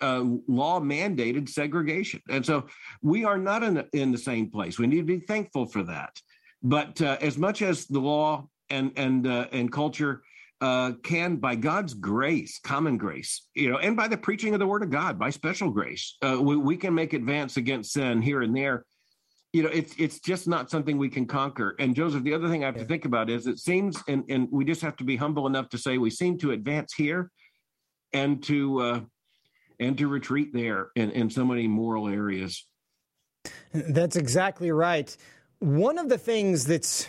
[0.00, 2.20] uh, law mandated segregation.
[2.28, 2.66] And so
[3.02, 4.78] we are not in the, in the same place.
[4.78, 6.20] We need to be thankful for that.
[6.62, 10.22] But uh, as much as the law and and uh, and culture
[10.60, 14.66] uh, can, by God's grace, common grace, you know, and by the preaching of the
[14.66, 18.42] Word of God, by special grace, uh, we, we can make advance against sin here
[18.42, 18.84] and there.
[19.52, 21.74] You know, it's it's just not something we can conquer.
[21.78, 22.82] And Joseph, the other thing I have yeah.
[22.82, 25.70] to think about is it seems, and and we just have to be humble enough
[25.70, 27.30] to say we seem to advance here,
[28.12, 29.00] and to uh,
[29.80, 32.66] and to retreat there in, in so many moral areas.
[33.72, 35.16] That's exactly right.
[35.58, 37.08] One of the things that's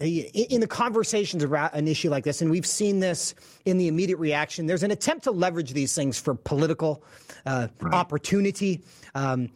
[0.00, 4.18] in the conversations about an issue like this, and we've seen this in the immediate
[4.18, 7.02] reaction, there's an attempt to leverage these things for political
[7.46, 7.94] uh, right.
[7.94, 8.84] opportunity.
[9.14, 9.50] Um,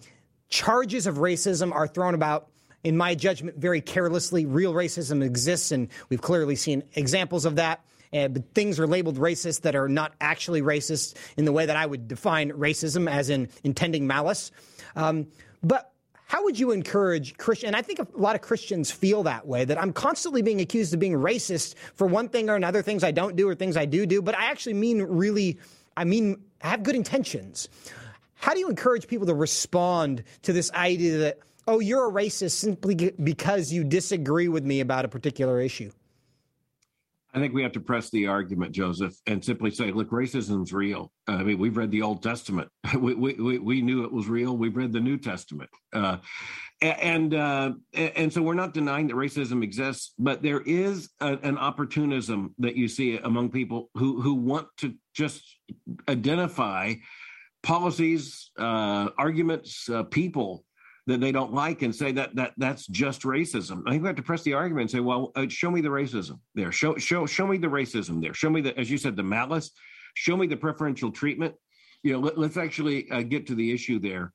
[0.48, 2.48] charges of racism are thrown about,
[2.82, 4.44] in my judgment, very carelessly.
[4.44, 9.16] Real racism exists, and we've clearly seen examples of that and but things are labeled
[9.16, 13.30] racist that are not actually racist in the way that I would define racism, as
[13.30, 14.50] in intending malice.
[14.96, 15.28] Um,
[15.62, 15.92] but
[16.26, 17.66] how would you encourage Christian?
[17.66, 20.94] And I think a lot of Christians feel that way that I'm constantly being accused
[20.94, 23.84] of being racist for one thing or another, things I don't do or things I
[23.84, 25.58] do do, but I actually mean really,
[25.94, 27.68] I mean, I have good intentions.
[28.34, 32.52] How do you encourage people to respond to this idea that, oh, you're a racist
[32.52, 35.92] simply because you disagree with me about a particular issue?
[37.34, 41.10] I think we have to press the argument, Joseph, and simply say, look, racism's real.
[41.26, 42.68] I mean, we've read the Old Testament.
[42.98, 44.56] we, we, we knew it was real.
[44.56, 45.70] We've read the New Testament.
[45.92, 46.18] Uh,
[46.82, 51.56] and uh, and so we're not denying that racism exists, but there is a, an
[51.56, 55.44] opportunism that you see among people who who want to just
[56.08, 56.94] identify
[57.62, 60.64] policies, uh, arguments, uh, people
[61.06, 63.82] that they don't like and say that that that's just racism.
[63.86, 65.88] I think we have to press the argument and say, well, uh, show me the
[65.88, 66.70] racism there.
[66.70, 68.34] Show show show me the racism there.
[68.34, 69.70] Show me the, as you said, the malice.
[70.14, 71.54] Show me the preferential treatment.
[72.02, 74.32] you know, let, us actually uh, get to the issue there.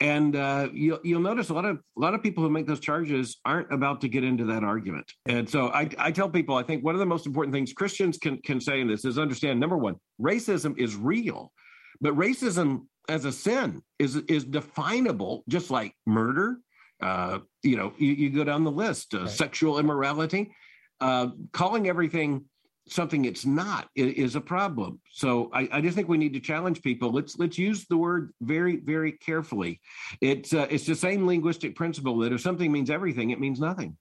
[0.00, 2.78] And uh, you'll, you'll notice a lot of a lot of people who make those
[2.80, 5.12] charges aren't about to get into that argument.
[5.26, 8.16] And so I, I tell people, I think one of the most important things Christians
[8.16, 11.52] can can say in this is understand number one, racism is real,
[12.00, 16.58] but racism as a sin is is definable, just like murder.
[17.00, 19.30] Uh, you know, you, you, go down the list, uh, right.
[19.30, 20.52] sexual immorality,
[21.00, 22.44] uh, calling everything
[22.88, 25.00] something it's not is a problem.
[25.12, 27.12] So I, I, just think we need to challenge people.
[27.12, 29.80] Let's let's use the word very very carefully.
[30.20, 33.96] It's uh, it's the same linguistic principle that if something means everything, it means nothing.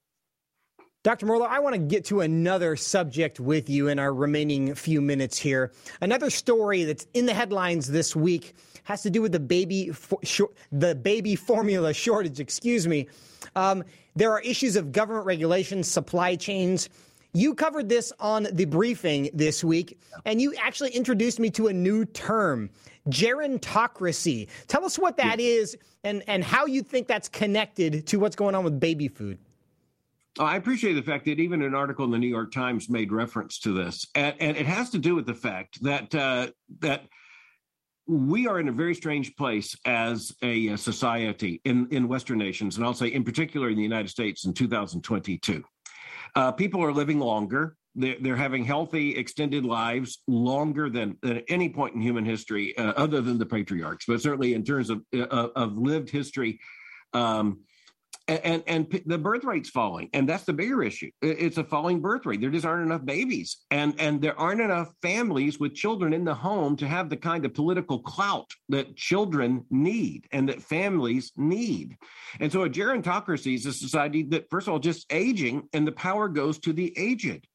[1.08, 1.26] Dr.
[1.26, 5.38] Mohler, I want to get to another subject with you in our remaining few minutes
[5.38, 5.72] here.
[6.02, 8.54] Another story that's in the headlines this week
[8.84, 10.20] has to do with the baby for,
[10.74, 12.42] the baby formula shortage.
[12.42, 13.08] Excuse me.
[13.56, 13.86] Um,
[14.18, 16.90] there are issues of government regulations, supply chains
[17.34, 21.74] you covered this on the briefing this week, and you actually introduced me to a
[21.74, 22.70] new term,
[23.10, 24.48] gerontocracy.
[24.68, 28.56] Tell us what that is and, and how you think that's connected to what's going
[28.56, 29.38] on with baby food.
[30.40, 33.60] I appreciate the fact that even an article in the New York Times made reference
[33.60, 36.48] to this, and, and it has to do with the fact that uh,
[36.80, 37.06] that
[38.08, 42.78] we are in a very strange place as a, a society in in Western nations,
[42.78, 45.64] and I'll say in particular in the United States in 2022.
[46.36, 47.76] Uh, people are living longer.
[47.96, 52.94] They're, they're, having healthy, extended lives longer than, than any point in human history, uh,
[52.96, 55.26] other than the patriarchs, but certainly in terms of, uh,
[55.56, 56.60] of lived history.
[57.14, 57.62] Um,
[58.28, 62.26] and and the birth rate's falling and that's the bigger issue it's a falling birth
[62.26, 66.26] rate there just aren't enough babies and and there aren't enough families with children in
[66.26, 71.32] the home to have the kind of political clout that children need and that families
[71.38, 71.96] need
[72.40, 75.92] and so a gerontocracy is a society that first of all just aging and the
[75.94, 77.48] power goes to the aged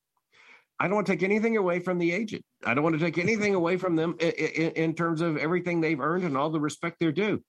[0.81, 2.43] I don't want to take anything away from the aged.
[2.65, 5.81] I don't want to take anything away from them in, in, in terms of everything
[5.81, 7.41] they've earned and all the respect they're due.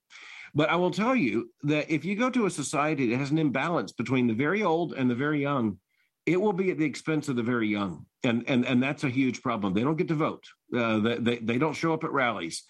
[0.55, 3.39] But I will tell you that if you go to a society that has an
[3.39, 5.79] imbalance between the very old and the very young,
[6.25, 9.09] it will be at the expense of the very young, and and and that's a
[9.09, 9.73] huge problem.
[9.73, 10.45] They don't get to vote.
[10.75, 12.63] Uh, they they don't show up at rallies,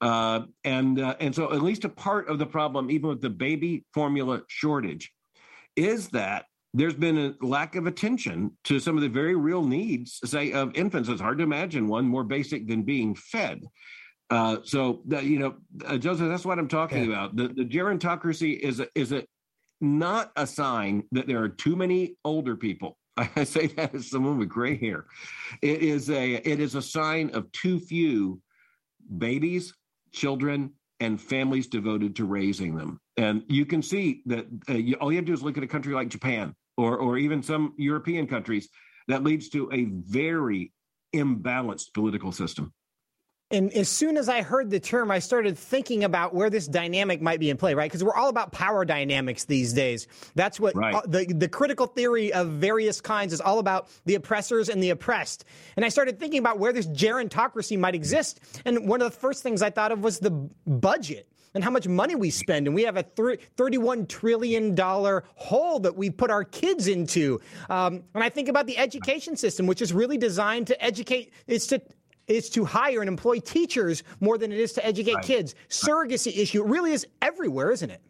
[0.00, 3.30] uh, and uh, and so at least a part of the problem, even with the
[3.30, 5.10] baby formula shortage,
[5.74, 10.20] is that there's been a lack of attention to some of the very real needs,
[10.24, 11.08] say, of infants.
[11.08, 13.62] It's hard to imagine one more basic than being fed.
[14.32, 15.54] Uh, so that, you know,
[15.84, 17.10] uh, Joseph, that's what I'm talking yeah.
[17.10, 17.36] about.
[17.36, 19.26] The, the gerontocracy is a, is a
[19.82, 22.96] not a sign that there are too many older people.
[23.18, 25.04] I say that as someone with gray hair.
[25.60, 28.40] It is a it is a sign of too few
[29.18, 29.74] babies,
[30.12, 33.00] children, and families devoted to raising them.
[33.18, 35.62] And you can see that uh, you, all you have to do is look at
[35.62, 38.70] a country like Japan or or even some European countries
[39.08, 40.72] that leads to a very
[41.14, 42.72] imbalanced political system.
[43.52, 47.20] And as soon as I heard the term, I started thinking about where this dynamic
[47.20, 47.90] might be in play, right?
[47.90, 50.08] Because we're all about power dynamics these days.
[50.34, 51.02] That's what right.
[51.06, 55.44] the, the critical theory of various kinds is all about the oppressors and the oppressed.
[55.76, 58.40] And I started thinking about where this gerontocracy might exist.
[58.64, 61.86] And one of the first things I thought of was the budget and how much
[61.86, 62.66] money we spend.
[62.66, 67.40] And we have a $31 trillion hole that we put our kids into.
[67.68, 71.66] Um, and I think about the education system, which is really designed to educate, it's
[71.68, 71.82] to
[72.26, 75.24] is to hire and employ teachers more than it is to educate right.
[75.24, 75.54] kids.
[75.68, 78.00] Surrogacy issue really is everywhere, isn't it?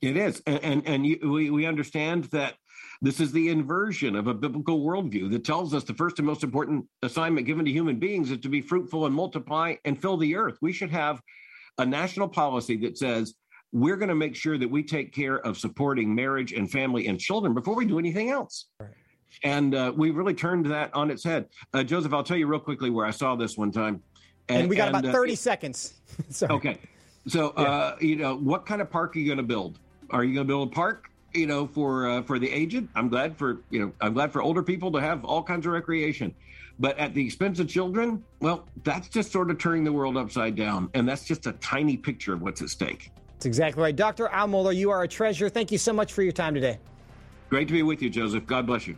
[0.00, 2.54] It is, and and, and you, we we understand that
[3.00, 6.42] this is the inversion of a biblical worldview that tells us the first and most
[6.42, 10.34] important assignment given to human beings is to be fruitful and multiply and fill the
[10.34, 10.58] earth.
[10.60, 11.20] We should have
[11.78, 13.34] a national policy that says
[13.72, 17.20] we're going to make sure that we take care of supporting marriage and family and
[17.20, 18.66] children before we do anything else.
[18.80, 18.90] Right.
[19.42, 21.46] And uh, we really turned that on its head.
[21.72, 24.02] Uh, Joseph, I'll tell you real quickly where I saw this one time.
[24.48, 25.94] And, and we got and, about uh, 30 seconds.
[26.42, 26.78] okay.
[27.26, 27.64] So, yeah.
[27.64, 29.78] Uh, you know, what kind of park are you going to build?
[30.10, 32.88] Are you going to build a park, you know, for uh, for the aged?
[32.94, 35.72] I'm glad for, you know, I'm glad for older people to have all kinds of
[35.72, 36.34] recreation.
[36.80, 40.54] But at the expense of children, well, that's just sort of turning the world upside
[40.54, 40.88] down.
[40.94, 43.10] And that's just a tiny picture of what's at stake.
[43.34, 43.94] That's exactly right.
[43.94, 44.28] Dr.
[44.28, 45.48] Al Mohler, you are a treasure.
[45.48, 46.78] Thank you so much for your time today.
[47.50, 48.46] Great to be with you, Joseph.
[48.46, 48.96] God bless you.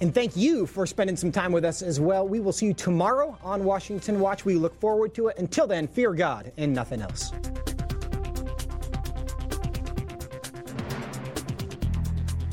[0.00, 2.26] And thank you for spending some time with us as well.
[2.26, 4.44] We will see you tomorrow on Washington Watch.
[4.44, 5.38] We look forward to it.
[5.38, 7.32] Until then, fear God and nothing else.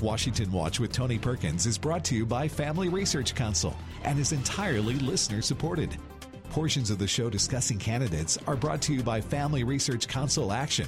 [0.01, 4.31] Washington Watch with Tony Perkins is brought to you by Family Research Council and is
[4.31, 5.95] entirely listener supported.
[6.49, 10.87] Portions of the show discussing candidates are brought to you by Family Research Council Action